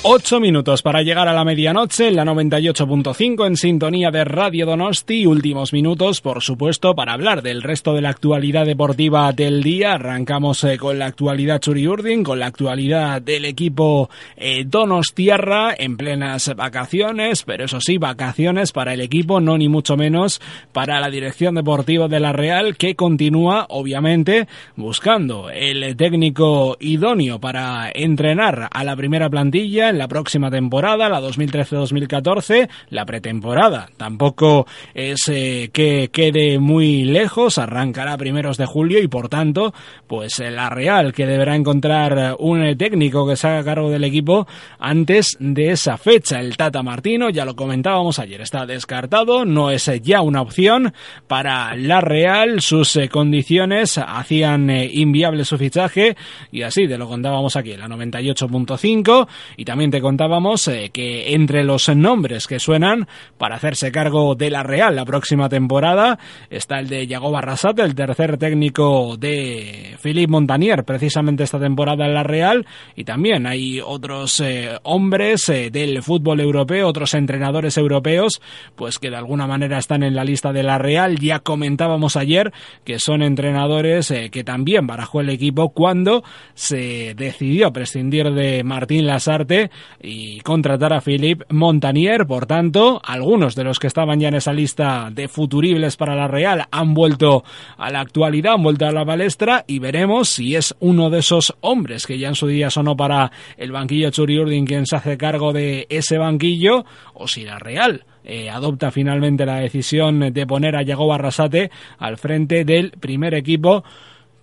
Ocho 0.06 0.38
minutos 0.38 0.82
para 0.82 1.00
llegar 1.00 1.28
a 1.28 1.32
la 1.32 1.44
medianoche 1.44 2.08
en 2.08 2.16
la 2.16 2.26
98.5 2.26 3.46
en 3.46 3.56
sintonía 3.56 4.10
de 4.10 4.22
Radio 4.22 4.66
Donosti. 4.66 5.26
Últimos 5.26 5.72
minutos, 5.72 6.20
por 6.20 6.42
supuesto, 6.42 6.94
para 6.94 7.14
hablar 7.14 7.40
del 7.40 7.62
resto 7.62 7.94
de 7.94 8.02
la 8.02 8.10
actualidad 8.10 8.66
deportiva 8.66 9.32
del 9.32 9.62
día. 9.62 9.94
Arrancamos 9.94 10.62
eh, 10.64 10.76
con 10.76 10.98
la 10.98 11.06
actualidad 11.06 11.58
Churiurdin, 11.58 12.22
con 12.22 12.38
la 12.38 12.48
actualidad 12.48 13.22
del 13.22 13.46
equipo 13.46 14.10
eh, 14.36 14.64
Donostiarra 14.66 15.74
en 15.78 15.96
plenas 15.96 16.54
vacaciones, 16.54 17.42
pero 17.42 17.64
eso 17.64 17.80
sí, 17.80 17.96
vacaciones 17.96 18.72
para 18.72 18.92
el 18.92 19.00
equipo, 19.00 19.40
no 19.40 19.56
ni 19.56 19.70
mucho 19.70 19.96
menos 19.96 20.42
para 20.74 21.00
la 21.00 21.08
dirección 21.08 21.54
deportiva 21.54 22.08
de 22.08 22.20
la 22.20 22.34
Real, 22.34 22.76
que 22.76 22.94
continúa, 22.94 23.64
obviamente, 23.70 24.48
buscando 24.76 25.48
el 25.48 25.96
técnico 25.96 26.76
idóneo 26.78 27.40
para 27.40 27.90
entrenar 27.94 28.68
a 28.70 28.84
la 28.84 28.96
primera 28.96 29.30
plantilla 29.30 29.93
la 29.98 30.08
próxima 30.08 30.50
temporada, 30.50 31.08
la 31.08 31.20
2013-2014, 31.20 32.68
la 32.90 33.04
pretemporada. 33.04 33.88
Tampoco 33.96 34.66
es 34.94 35.20
eh, 35.28 35.70
que 35.72 36.08
quede 36.12 36.58
muy 36.58 37.04
lejos, 37.04 37.58
arrancará 37.58 38.16
primeros 38.16 38.56
de 38.56 38.66
julio 38.66 39.02
y 39.02 39.08
por 39.08 39.28
tanto, 39.28 39.74
pues 40.06 40.40
eh, 40.40 40.50
la 40.50 40.70
Real 40.70 41.12
que 41.12 41.26
deberá 41.26 41.54
encontrar 41.56 42.36
un 42.38 42.62
eh, 42.62 42.76
técnico 42.76 43.26
que 43.26 43.36
se 43.36 43.48
haga 43.48 43.64
cargo 43.64 43.90
del 43.90 44.04
equipo 44.04 44.46
antes 44.78 45.36
de 45.38 45.70
esa 45.70 45.96
fecha. 45.96 46.40
El 46.40 46.56
Tata 46.56 46.82
Martino, 46.82 47.30
ya 47.30 47.44
lo 47.44 47.54
comentábamos 47.54 48.18
ayer, 48.18 48.40
está 48.40 48.66
descartado, 48.66 49.44
no 49.44 49.70
es 49.70 49.90
ya 50.02 50.20
una 50.20 50.42
opción 50.42 50.92
para 51.26 51.74
la 51.76 52.00
Real, 52.00 52.60
sus 52.60 52.98
condiciones 53.10 53.98
hacían 53.98 54.70
inviable 54.70 55.44
su 55.44 55.58
fichaje 55.58 56.16
y 56.50 56.62
así 56.62 56.86
te 56.86 56.98
lo 56.98 57.08
contábamos 57.08 57.56
aquí 57.56 57.74
la 57.76 57.88
98.5 57.88 59.26
y 59.56 59.64
también 59.64 59.83
te 59.90 60.00
contábamos 60.00 60.68
eh, 60.68 60.90
que 60.92 61.34
entre 61.34 61.64
los 61.64 61.88
nombres 61.88 62.46
que 62.46 62.58
suenan 62.58 63.06
para 63.38 63.56
hacerse 63.56 63.92
cargo 63.92 64.34
de 64.34 64.50
la 64.50 64.62
Real 64.62 64.96
la 64.96 65.04
próxima 65.04 65.48
temporada 65.48 66.18
está 66.50 66.78
el 66.78 66.88
de 66.88 67.06
Yago 67.06 67.30
Barrasate, 67.30 67.82
el 67.82 67.94
tercer 67.94 68.36
técnico 68.38 69.16
de 69.16 69.96
Philippe 70.00 70.30
Montanier, 70.30 70.84
precisamente 70.84 71.44
esta 71.44 71.58
temporada 71.58 72.06
en 72.06 72.14
la 72.14 72.22
Real, 72.22 72.66
y 72.96 73.04
también 73.04 73.46
hay 73.46 73.80
otros 73.80 74.40
eh, 74.40 74.78
hombres 74.84 75.48
eh, 75.48 75.70
del 75.70 76.02
fútbol 76.02 76.40
europeo, 76.40 76.88
otros 76.88 77.14
entrenadores 77.14 77.76
europeos, 77.76 78.40
pues 78.76 78.98
que 78.98 79.10
de 79.10 79.16
alguna 79.16 79.46
manera 79.46 79.78
están 79.78 80.02
en 80.02 80.14
la 80.14 80.24
lista 80.24 80.52
de 80.52 80.62
la 80.62 80.78
Real. 80.78 81.18
Ya 81.18 81.40
comentábamos 81.40 82.16
ayer 82.16 82.52
que 82.84 82.98
son 82.98 83.22
entrenadores 83.22 84.12
que 84.30 84.44
también 84.44 84.86
barajó 84.86 85.20
el 85.20 85.30
equipo 85.30 85.70
cuando 85.70 86.24
se 86.54 87.14
decidió 87.14 87.72
prescindir 87.72 88.32
de 88.32 88.64
Martín 88.64 89.06
Lasarte 89.06 89.70
y 90.02 90.40
contratar 90.40 90.92
a 90.92 91.00
Philippe 91.00 91.44
Montanier. 91.50 92.26
Por 92.26 92.46
tanto, 92.46 93.00
algunos 93.04 93.54
de 93.54 93.64
los 93.64 93.78
que 93.78 93.86
estaban 93.86 94.20
ya 94.20 94.28
en 94.28 94.34
esa 94.34 94.52
lista 94.52 95.10
de 95.10 95.28
futuribles 95.28 95.96
para 95.96 96.14
la 96.14 96.28
Real 96.28 96.66
han 96.70 96.94
vuelto 96.94 97.44
a 97.76 97.90
la 97.90 98.00
actualidad, 98.00 98.54
han 98.54 98.62
vuelto 98.62 98.86
a 98.86 98.92
la 98.92 99.04
palestra 99.04 99.64
y 99.66 99.78
veremos 99.78 100.28
si 100.28 100.56
es 100.56 100.74
uno 100.80 101.10
de 101.10 101.20
esos 101.20 101.54
hombres 101.60 102.06
que 102.06 102.18
ya 102.18 102.28
en 102.28 102.34
su 102.34 102.46
día 102.46 102.70
sonó 102.70 102.96
para 102.96 103.30
el 103.56 103.72
banquillo 103.72 104.10
Churi 104.10 104.38
Urdin 104.38 104.66
quien 104.66 104.86
se 104.86 104.96
hace 104.96 105.16
cargo 105.16 105.52
de 105.52 105.86
ese 105.88 106.18
banquillo 106.18 106.84
o 107.14 107.28
si 107.28 107.44
la 107.44 107.58
Real 107.58 108.04
eh, 108.24 108.48
adopta 108.48 108.90
finalmente 108.90 109.44
la 109.44 109.56
decisión 109.56 110.32
de 110.32 110.46
poner 110.46 110.76
a 110.76 110.82
Yago 110.82 111.06
Barrasate 111.06 111.70
al 111.98 112.16
frente 112.16 112.64
del 112.64 112.92
primer 112.92 113.34
equipo 113.34 113.84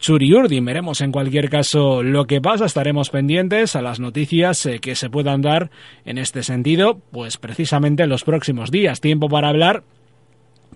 Churiurdin. 0.01 0.65
Veremos 0.65 0.99
en 1.01 1.11
cualquier 1.11 1.49
caso 1.49 2.03
lo 2.03 2.25
que 2.25 2.41
pasa, 2.41 2.65
estaremos 2.65 3.09
pendientes 3.09 3.75
a 3.75 3.81
las 3.81 3.99
noticias 3.99 4.65
eh, 4.65 4.79
que 4.79 4.95
se 4.95 5.09
puedan 5.09 5.41
dar 5.41 5.71
en 6.03 6.17
este 6.17 6.43
sentido, 6.43 6.99
pues 7.11 7.37
precisamente 7.37 8.03
en 8.03 8.09
los 8.09 8.23
próximos 8.23 8.71
días. 8.71 8.99
Tiempo 8.99 9.29
para 9.29 9.49
hablar 9.49 9.83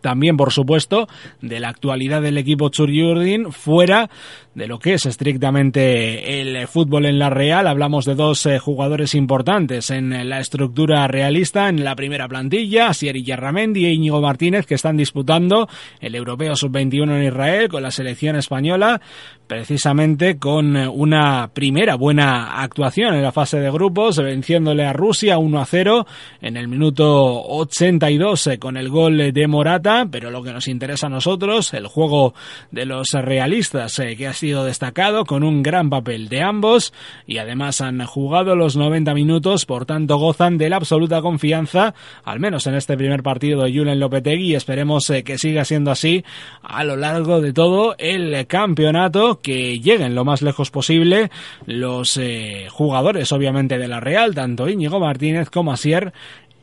también, 0.01 0.37
por 0.37 0.53
supuesto, 0.53 1.07
de 1.41 1.59
la 1.59 1.69
actualidad 1.69 2.21
del 2.21 2.37
equipo 2.37 2.69
Churiurdin 2.69 3.51
fuera 3.51 4.09
de 4.55 4.67
lo 4.67 4.79
que 4.79 4.93
es 4.93 5.05
estrictamente 5.05 6.39
el 6.39 6.67
fútbol 6.67 7.05
en 7.05 7.19
la 7.19 7.29
Real. 7.29 7.67
Hablamos 7.67 8.05
de 8.05 8.15
dos 8.15 8.45
eh, 8.45 8.57
jugadores 8.57 9.13
importantes 9.13 9.91
en 9.91 10.29
la 10.29 10.39
estructura 10.39 11.07
realista, 11.07 11.67
en 11.67 11.83
la 11.83 11.95
primera 11.95 12.27
plantilla, 12.29 12.87
Asier 12.87 13.21
Yarramendi 13.21 13.85
e 13.85 13.91
Íñigo 13.91 14.21
Martínez, 14.21 14.65
que 14.65 14.75
están 14.75 14.95
disputando 14.95 15.67
el 15.99 16.15
Europeo 16.15 16.55
Sub-21 16.55 17.17
en 17.17 17.23
Israel 17.23 17.67
con 17.67 17.83
la 17.83 17.91
selección 17.91 18.37
española, 18.37 19.01
precisamente 19.45 20.37
con 20.37 20.77
una 20.77 21.49
primera 21.53 21.95
buena 21.95 22.61
actuación 22.61 23.13
en 23.13 23.23
la 23.23 23.33
fase 23.33 23.59
de 23.59 23.69
grupos, 23.69 24.17
venciéndole 24.17 24.85
a 24.85 24.93
Rusia 24.93 25.37
1 25.37 25.59
a 25.59 25.65
0 25.65 26.07
en 26.41 26.55
el 26.55 26.69
minuto 26.69 27.43
82 27.43 28.47
eh, 28.47 28.57
con 28.59 28.77
el 28.77 28.87
gol 28.87 29.33
de 29.33 29.47
Morata, 29.47 30.07
pero 30.09 30.31
lo 30.31 30.41
que 30.41 30.53
nos 30.53 30.69
interesa 30.69 31.07
a 31.07 31.09
nosotros, 31.09 31.73
el 31.73 31.87
juego 31.87 32.33
de 32.71 32.85
los 32.85 33.11
realistas, 33.11 33.99
eh, 33.99 34.15
que 34.15 34.27
ha 34.27 34.33
sido 34.33 34.44
destacado 34.45 35.25
con 35.25 35.43
un 35.43 35.63
gran 35.63 35.89
papel 35.89 36.29
de 36.29 36.41
ambos 36.41 36.93
y 37.25 37.37
además 37.37 37.81
han 37.81 38.05
jugado 38.05 38.55
los 38.55 38.75
90 38.75 39.13
minutos, 39.13 39.65
por 39.65 39.85
tanto 39.85 40.17
gozan 40.17 40.57
de 40.57 40.69
la 40.69 40.75
absoluta 40.75 41.21
confianza, 41.21 41.93
al 42.23 42.39
menos 42.39 42.67
en 42.67 42.75
este 42.75 42.95
primer 42.97 43.23
partido 43.23 43.63
de 43.63 43.75
Julen 43.75 43.99
Lopetegui 43.99 44.51
y 44.51 44.55
esperemos 44.55 45.09
eh, 45.09 45.23
que 45.23 45.37
siga 45.37 45.65
siendo 45.65 45.91
así 45.91 46.23
a 46.61 46.83
lo 46.83 46.95
largo 46.95 47.41
de 47.41 47.53
todo 47.53 47.95
el 47.97 48.45
campeonato, 48.47 49.41
que 49.41 49.79
lleguen 49.79 50.15
lo 50.15 50.25
más 50.25 50.41
lejos 50.41 50.71
posible 50.71 51.31
los 51.65 52.17
eh, 52.17 52.67
jugadores 52.69 53.31
obviamente 53.31 53.77
de 53.77 53.87
la 53.87 53.99
Real, 53.99 54.35
tanto 54.35 54.69
Íñigo 54.69 54.99
Martínez 54.99 55.49
como 55.49 55.71
Asier 55.71 56.13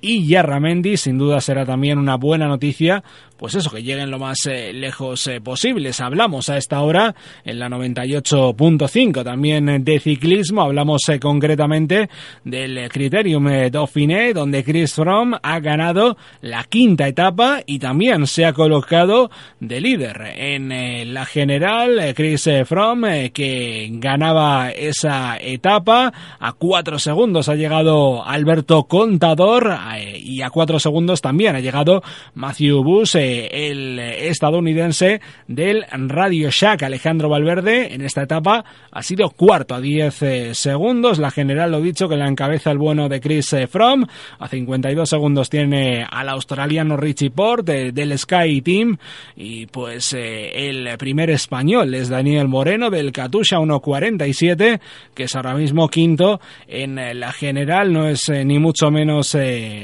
y 0.02 0.26
Yarramendi 0.26 0.98
sin 0.98 1.16
duda 1.16 1.40
será 1.40 1.64
también 1.64 1.98
una 1.98 2.16
buena 2.16 2.46
noticia 2.46 3.02
pues 3.42 3.56
eso, 3.56 3.70
que 3.70 3.82
lleguen 3.82 4.08
lo 4.08 4.20
más 4.20 4.46
eh, 4.46 4.72
lejos 4.72 5.26
eh, 5.26 5.40
posibles. 5.40 6.00
Hablamos 6.00 6.48
a 6.48 6.56
esta 6.56 6.80
hora 6.80 7.12
en 7.44 7.58
la 7.58 7.68
98.5 7.68 9.24
también 9.24 9.82
de 9.82 9.98
ciclismo, 9.98 10.62
hablamos 10.62 11.00
eh, 11.08 11.18
concretamente 11.18 12.08
del 12.44 12.88
Criterium 12.88 13.48
Dauphiné, 13.68 14.32
donde 14.32 14.62
Chris 14.62 14.94
Fromm 14.94 15.34
ha 15.42 15.58
ganado 15.58 16.16
la 16.40 16.62
quinta 16.62 17.08
etapa 17.08 17.62
y 17.66 17.80
también 17.80 18.28
se 18.28 18.44
ha 18.44 18.52
colocado 18.52 19.28
de 19.58 19.80
líder 19.80 20.34
en 20.36 21.12
la 21.12 21.24
general. 21.24 22.14
Chris 22.14 22.48
Fromm, 22.64 23.02
que 23.32 23.88
ganaba 23.94 24.70
esa 24.70 25.36
etapa, 25.40 26.12
a 26.38 26.52
cuatro 26.52 27.00
segundos 27.00 27.48
ha 27.48 27.56
llegado 27.56 28.24
Alberto 28.24 28.84
Contador 28.84 29.72
y 29.98 30.42
a 30.42 30.50
cuatro 30.50 30.78
segundos 30.78 31.20
también 31.20 31.57
ha 31.57 31.61
llegado 31.61 32.02
Matthew 32.35 32.83
Bush 32.83 33.16
el 33.16 33.98
estadounidense 33.98 35.20
del 35.48 35.85
Radio 35.90 36.50
Shack, 36.50 36.83
Alejandro 36.83 37.28
Valverde, 37.28 37.94
en 37.94 38.02
esta 38.02 38.22
etapa 38.22 38.64
ha 38.90 39.02
sido 39.02 39.31
cuarto 39.31 39.74
a 39.74 39.81
10 39.81 40.22
eh, 40.22 40.55
segundos. 40.55 41.18
La 41.18 41.31
general, 41.31 41.70
lo 41.72 41.81
dicho, 41.81 42.09
que 42.09 42.16
la 42.16 42.28
encabeza 42.28 42.70
el 42.70 42.78
bueno 42.78 43.09
de 43.09 43.20
Chris 43.20 43.52
eh, 43.52 43.66
Fromm. 43.66 44.05
A 44.38 44.48
52 44.48 45.09
segundos 45.09 45.50
tiene 45.50 46.07
al 46.09 46.28
australiano 46.28 46.96
Richie 46.96 47.31
Port 47.31 47.66
del 47.66 48.18
Sky 48.18 48.61
Team. 48.62 48.98
Y 49.37 49.66
pues 49.66 50.12
eh, 50.12 50.68
el 50.68 50.96
primer 50.98 51.31
español 51.31 51.94
es 51.94 52.09
Daniel 52.09 52.48
Moreno 52.48 52.90
del 52.90 53.12
Katusha 53.12 53.59
1.47, 53.59 54.81
que 55.14 55.24
es 55.24 55.37
ahora 55.37 55.55
mismo 55.55 55.88
quinto 55.88 56.40
en 56.66 56.96
la 57.18 57.33
general. 57.33 57.92
No 57.92 58.09
es 58.09 58.28
ni 58.28 58.59
mucho 58.59 58.90
menos 58.90 59.37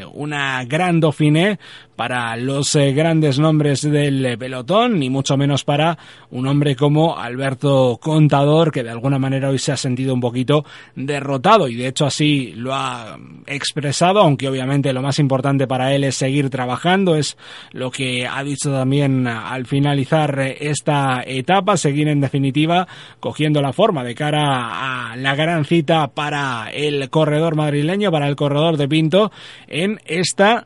una 0.05 0.65
gran 0.65 1.01
Dauphiné 1.01 1.59
para 1.99 2.37
los 2.37 2.77
eh, 2.77 2.93
grandes 2.93 3.41
nombres 3.41 3.83
del 3.83 4.25
eh, 4.25 4.39
pelotón, 4.39 5.01
ni 5.01 5.11
mucho 5.11 5.37
menos 5.37 5.65
para 5.65 5.99
un 6.31 6.47
hombre 6.47 6.77
como 6.77 7.19
Alberto 7.19 7.99
Contador, 8.01 8.71
que 8.71 8.85
de 8.85 8.91
alguna 8.91 9.19
manera 9.19 9.49
hoy 9.49 9.59
se 9.59 9.73
ha 9.73 9.77
sentido 9.77 10.15
un 10.15 10.21
poquito 10.21 10.65
derrotado 10.95 11.67
y 11.67 11.75
de 11.75 11.89
hecho 11.89 12.07
así 12.07 12.53
lo 12.55 12.73
ha 12.73 13.19
expresado, 13.49 14.21
aunque 14.21 14.49
obviamente 14.49 14.93
lo 14.93 15.03
más 15.03 15.19
importante 15.19 15.67
para 15.67 15.93
él 15.93 16.05
es 16.05 16.15
seguir 16.15 16.51
trabajando, 16.51 17.17
es 17.17 17.37
lo 17.73 17.91
que 17.91 18.29
ha 18.29 18.45
dicho 18.45 18.71
también 18.71 19.27
al 19.27 19.67
finalizar 19.67 20.39
esta 20.39 21.25
etapa, 21.27 21.77
seguir 21.77 22.07
en 22.07 22.21
definitiva 22.21 22.87
cogiendo 23.19 23.61
la 23.61 23.73
forma 23.73 24.05
de 24.05 24.15
cara 24.15 25.11
a 25.11 25.17
la 25.17 25.35
gran 25.35 25.65
cita 25.65 26.07
para 26.07 26.71
el 26.73 27.11
corredor 27.11 27.57
madrileño, 27.57 28.13
para 28.13 28.29
el 28.29 28.37
corredor 28.37 28.77
de 28.77 28.87
Pinto 28.87 29.33
en 29.67 29.99
esta 30.05 30.65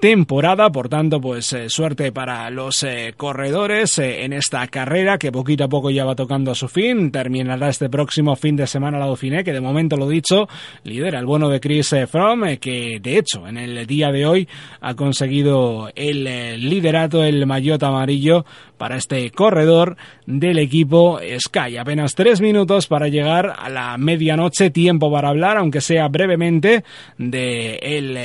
temporada. 0.00 0.70
Por 0.70 0.88
tanto, 0.88 1.20
pues 1.20 1.52
eh, 1.52 1.68
suerte 1.68 2.12
para 2.12 2.48
los 2.50 2.82
eh, 2.82 3.14
corredores 3.16 3.98
eh, 3.98 4.24
en 4.24 4.32
esta 4.32 4.66
carrera 4.68 5.18
que 5.18 5.32
poquito 5.32 5.64
a 5.64 5.68
poco 5.68 5.90
ya 5.90 6.04
va 6.04 6.14
tocando 6.14 6.50
a 6.50 6.54
su 6.54 6.68
fin. 6.68 7.10
Terminará 7.10 7.68
este 7.68 7.88
próximo 7.88 8.36
fin 8.36 8.56
de 8.56 8.66
semana 8.66 8.98
la 8.98 9.06
Dauphiné, 9.06 9.44
que 9.44 9.52
de 9.52 9.60
momento 9.60 9.96
lo 9.96 10.08
dicho, 10.08 10.48
lidera 10.84 11.18
el 11.18 11.26
bueno 11.26 11.48
de 11.48 11.60
Chris 11.60 11.94
Fromm, 12.08 12.56
que 12.60 12.98
de 13.00 13.18
hecho 13.18 13.46
en 13.46 13.56
el 13.56 13.86
día 13.86 14.10
de 14.10 14.26
hoy 14.26 14.48
ha 14.80 14.94
conseguido 14.94 15.90
el 15.94 16.24
liderato, 16.24 17.24
el 17.24 17.46
maillot 17.46 17.82
amarillo 17.82 18.44
para 18.78 18.96
este 18.96 19.30
corredor 19.30 19.96
del 20.26 20.58
equipo 20.58 21.20
Sky. 21.38 21.76
Apenas 21.76 22.14
tres 22.14 22.40
minutos 22.40 22.86
para 22.86 23.08
llegar 23.08 23.54
a 23.58 23.68
la 23.68 23.98
medianoche, 23.98 24.70
tiempo 24.70 25.12
para 25.12 25.28
hablar, 25.28 25.58
aunque 25.58 25.80
sea 25.80 26.08
brevemente, 26.08 26.84
de 27.18 27.76
el 27.82 28.16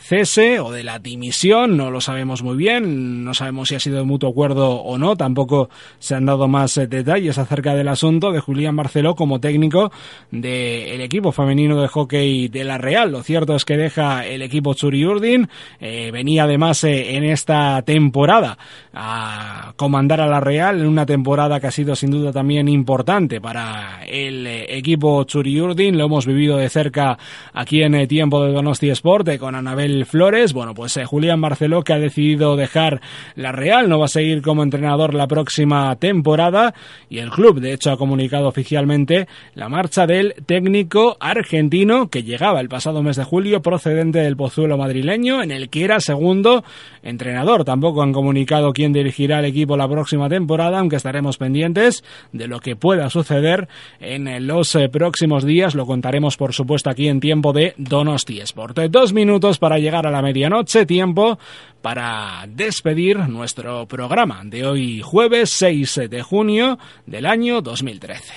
cese 0.00 0.60
o 0.60 0.70
de 0.70 0.84
la 0.84 0.98
dimisión, 0.98 1.76
no 1.76 1.90
lo 1.90 2.00
sabemos 2.00 2.42
muy 2.42 2.56
bien, 2.56 3.24
no 3.24 3.34
sabemos 3.34 3.68
si 3.68 3.74
ha 3.74 3.80
sido 3.80 3.98
de 3.98 4.04
mutuo 4.04 4.30
acuerdo 4.30 4.70
o 4.70 4.98
no, 4.98 5.16
tampoco 5.16 5.70
se 5.98 6.14
han 6.14 6.26
dado 6.26 6.48
más 6.48 6.76
eh, 6.76 6.86
detalles 6.86 7.38
acerca 7.38 7.74
del 7.74 7.88
asunto 7.88 8.32
de 8.32 8.40
Julián 8.40 8.76
Barceló 8.76 9.14
como 9.14 9.40
técnico 9.40 9.92
del 10.30 11.00
equipo 11.00 11.32
femenino 11.32 11.80
de 11.80 11.88
hockey 11.88 12.48
de 12.48 12.64
la 12.64 12.78
Real. 12.78 13.12
Lo 13.12 13.22
cierto 13.22 13.54
es 13.54 13.64
que 13.64 13.76
deja 13.76 14.26
el 14.26 14.42
equipo 14.42 14.74
Churi 14.74 15.04
Urdin, 15.04 15.48
eh, 15.80 16.10
venía 16.12 16.44
además 16.44 16.82
eh, 16.84 17.16
en 17.16 17.24
esta 17.24 17.82
temporada 17.82 18.58
a 18.92 19.72
comandar 19.92 20.22
a 20.22 20.26
la 20.26 20.40
Real 20.40 20.80
en 20.80 20.86
una 20.86 21.04
temporada 21.04 21.60
que 21.60 21.66
ha 21.66 21.70
sido 21.70 21.94
sin 21.94 22.10
duda 22.10 22.32
también 22.32 22.66
importante 22.66 23.42
para 23.42 24.02
el 24.06 24.46
equipo 24.46 25.22
Churi 25.24 25.60
Urdin, 25.60 25.98
lo 25.98 26.06
hemos 26.06 26.24
vivido 26.24 26.56
de 26.56 26.70
cerca 26.70 27.18
aquí 27.52 27.82
en 27.82 27.94
el 27.94 28.08
tiempo 28.08 28.42
de 28.42 28.52
Donosti 28.54 28.88
Sport 28.88 29.36
con 29.38 29.54
Anabel 29.54 30.06
Flores, 30.06 30.54
bueno 30.54 30.72
pues 30.72 30.98
Julián 31.04 31.40
Marceló, 31.40 31.82
que 31.82 31.92
ha 31.92 31.98
decidido 31.98 32.56
dejar 32.56 33.02
la 33.34 33.52
Real, 33.52 33.90
no 33.90 33.98
va 33.98 34.06
a 34.06 34.08
seguir 34.08 34.40
como 34.40 34.62
entrenador 34.62 35.12
la 35.12 35.26
próxima 35.26 35.94
temporada. 35.96 36.72
Y 37.10 37.18
el 37.18 37.28
club, 37.28 37.60
de 37.60 37.74
hecho, 37.74 37.90
ha 37.90 37.98
comunicado 37.98 38.48
oficialmente 38.48 39.28
la 39.54 39.68
marcha 39.68 40.06
del 40.06 40.34
técnico 40.46 41.18
argentino 41.20 42.08
que 42.08 42.22
llegaba 42.22 42.60
el 42.60 42.70
pasado 42.70 43.02
mes 43.02 43.16
de 43.16 43.24
julio 43.24 43.60
procedente 43.60 44.20
del 44.20 44.38
Pozuelo 44.38 44.78
madrileño, 44.78 45.42
en 45.42 45.50
el 45.50 45.68
que 45.68 45.84
era 45.84 46.00
segundo 46.00 46.64
entrenador. 47.02 47.64
Tampoco 47.64 48.02
han 48.02 48.14
comunicado 48.14 48.72
quién 48.72 48.94
dirigirá 48.94 49.40
el 49.40 49.44
equipo 49.44 49.76
la 49.82 49.88
próxima 49.88 50.28
temporada, 50.28 50.78
aunque 50.78 50.96
estaremos 50.96 51.38
pendientes 51.38 52.04
de 52.32 52.46
lo 52.46 52.60
que 52.60 52.76
pueda 52.76 53.10
suceder 53.10 53.68
en 54.00 54.46
los 54.46 54.74
eh, 54.74 54.88
próximos 54.88 55.44
días. 55.44 55.74
Lo 55.74 55.86
contaremos, 55.86 56.36
por 56.36 56.54
supuesto, 56.54 56.88
aquí 56.88 57.08
en 57.08 57.20
tiempo 57.20 57.52
de 57.52 57.74
Donosti 57.76 58.40
Sport. 58.40 58.78
Dos 58.90 59.12
minutos 59.12 59.58
para 59.58 59.78
llegar 59.78 60.06
a 60.06 60.10
la 60.10 60.22
medianoche 60.22 60.86
tiempo 60.86 61.38
para 61.80 62.44
despedir 62.48 63.18
nuestro 63.28 63.86
programa 63.86 64.42
de 64.44 64.66
hoy 64.66 65.02
jueves 65.02 65.50
6 65.50 66.02
de 66.08 66.22
junio 66.22 66.78
del 67.06 67.26
año 67.26 67.60
2013. 67.60 68.32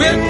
When 0.00 0.18
I 0.18 0.29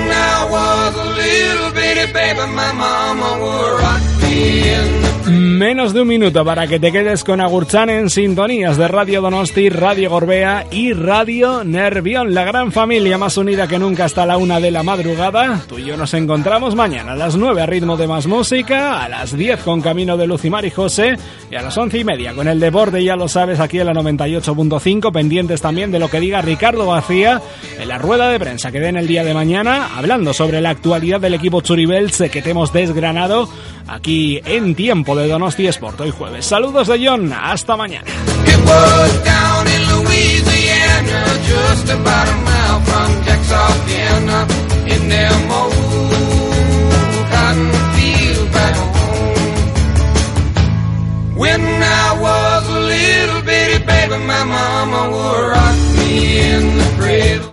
was 0.90 1.06
a 1.06 1.10
little 1.14 1.70
bitty 1.72 2.12
baby, 2.12 2.44
my 2.54 2.72
mama 2.72 3.30
would 3.42 3.80
rock 3.80 4.02
me 4.22 4.74
in 4.74 5.02
the 5.02 5.19
Menos 5.30 5.94
de 5.94 6.00
un 6.00 6.08
minuto 6.08 6.44
para 6.44 6.66
que 6.66 6.80
te 6.80 6.90
quedes 6.90 7.22
con 7.22 7.40
Agurchan 7.40 7.88
en 7.88 8.10
sintonías 8.10 8.76
de 8.76 8.88
Radio 8.88 9.20
Donosti, 9.20 9.68
Radio 9.68 10.10
Gorbea 10.10 10.66
y 10.72 10.92
Radio 10.92 11.62
Nervión, 11.62 12.34
la 12.34 12.42
gran 12.42 12.72
familia 12.72 13.16
más 13.16 13.36
unida 13.36 13.68
que 13.68 13.78
nunca 13.78 14.06
hasta 14.06 14.26
la 14.26 14.38
una 14.38 14.58
de 14.58 14.72
la 14.72 14.82
madrugada. 14.82 15.62
Tú 15.68 15.78
y 15.78 15.84
yo 15.84 15.96
nos 15.96 16.14
encontramos 16.14 16.74
mañana 16.74 17.12
a 17.12 17.16
las 17.16 17.36
nueve 17.36 17.62
a 17.62 17.66
ritmo 17.66 17.96
de 17.96 18.08
más 18.08 18.26
música, 18.26 19.04
a 19.04 19.08
las 19.08 19.36
diez 19.36 19.60
con 19.60 19.80
Camino 19.82 20.16
de 20.16 20.26
Lucimar 20.26 20.64
y 20.64 20.70
José 20.70 21.16
y 21.48 21.54
a 21.54 21.62
las 21.62 21.78
once 21.78 21.98
y 21.98 22.04
media 22.04 22.34
con 22.34 22.48
el 22.48 22.58
deporte, 22.58 23.04
ya 23.04 23.14
lo 23.14 23.28
sabes, 23.28 23.60
aquí 23.60 23.78
en 23.78 23.86
la 23.86 23.92
98.5, 23.92 25.12
pendientes 25.12 25.60
también 25.60 25.92
de 25.92 26.00
lo 26.00 26.10
que 26.10 26.18
diga 26.18 26.42
Ricardo 26.42 26.86
Vacía 26.86 27.40
en 27.78 27.86
la 27.86 27.98
rueda 27.98 28.30
de 28.30 28.40
prensa 28.40 28.72
que 28.72 28.80
den 28.80 28.96
el 28.96 29.06
día 29.06 29.22
de 29.22 29.34
mañana, 29.34 29.96
hablando 29.96 30.34
sobre 30.34 30.60
la 30.60 30.70
actualidad 30.70 31.20
del 31.20 31.34
equipo 31.34 31.60
Churibels 31.60 32.18
que 32.32 32.42
te 32.42 32.50
hemos 32.50 32.72
desgranado 32.72 33.48
aquí 33.86 34.40
en 34.44 34.74
tiempo 34.74 35.16
de 35.16 35.19
de 35.20 35.28
Donosti 35.28 35.66
Sport 35.68 36.00
hoy 36.00 36.10
jueves. 36.10 36.46
Saludos 36.46 36.88
de 36.88 37.04
John, 37.04 37.32
hasta 37.32 37.76
mañana. 37.76 38.06
When 51.36 51.62
I 51.62 52.20
was 52.20 52.68
a 52.68 52.80
little 52.80 53.40
bitty 53.42 53.78
baby, 53.86 54.18
my 54.26 54.44
mama 54.44 55.08
would 55.10 55.48
rock 55.48 55.76
me 55.96 56.38
in 56.38 56.76
the 56.76 56.84
cradle. 56.98 57.46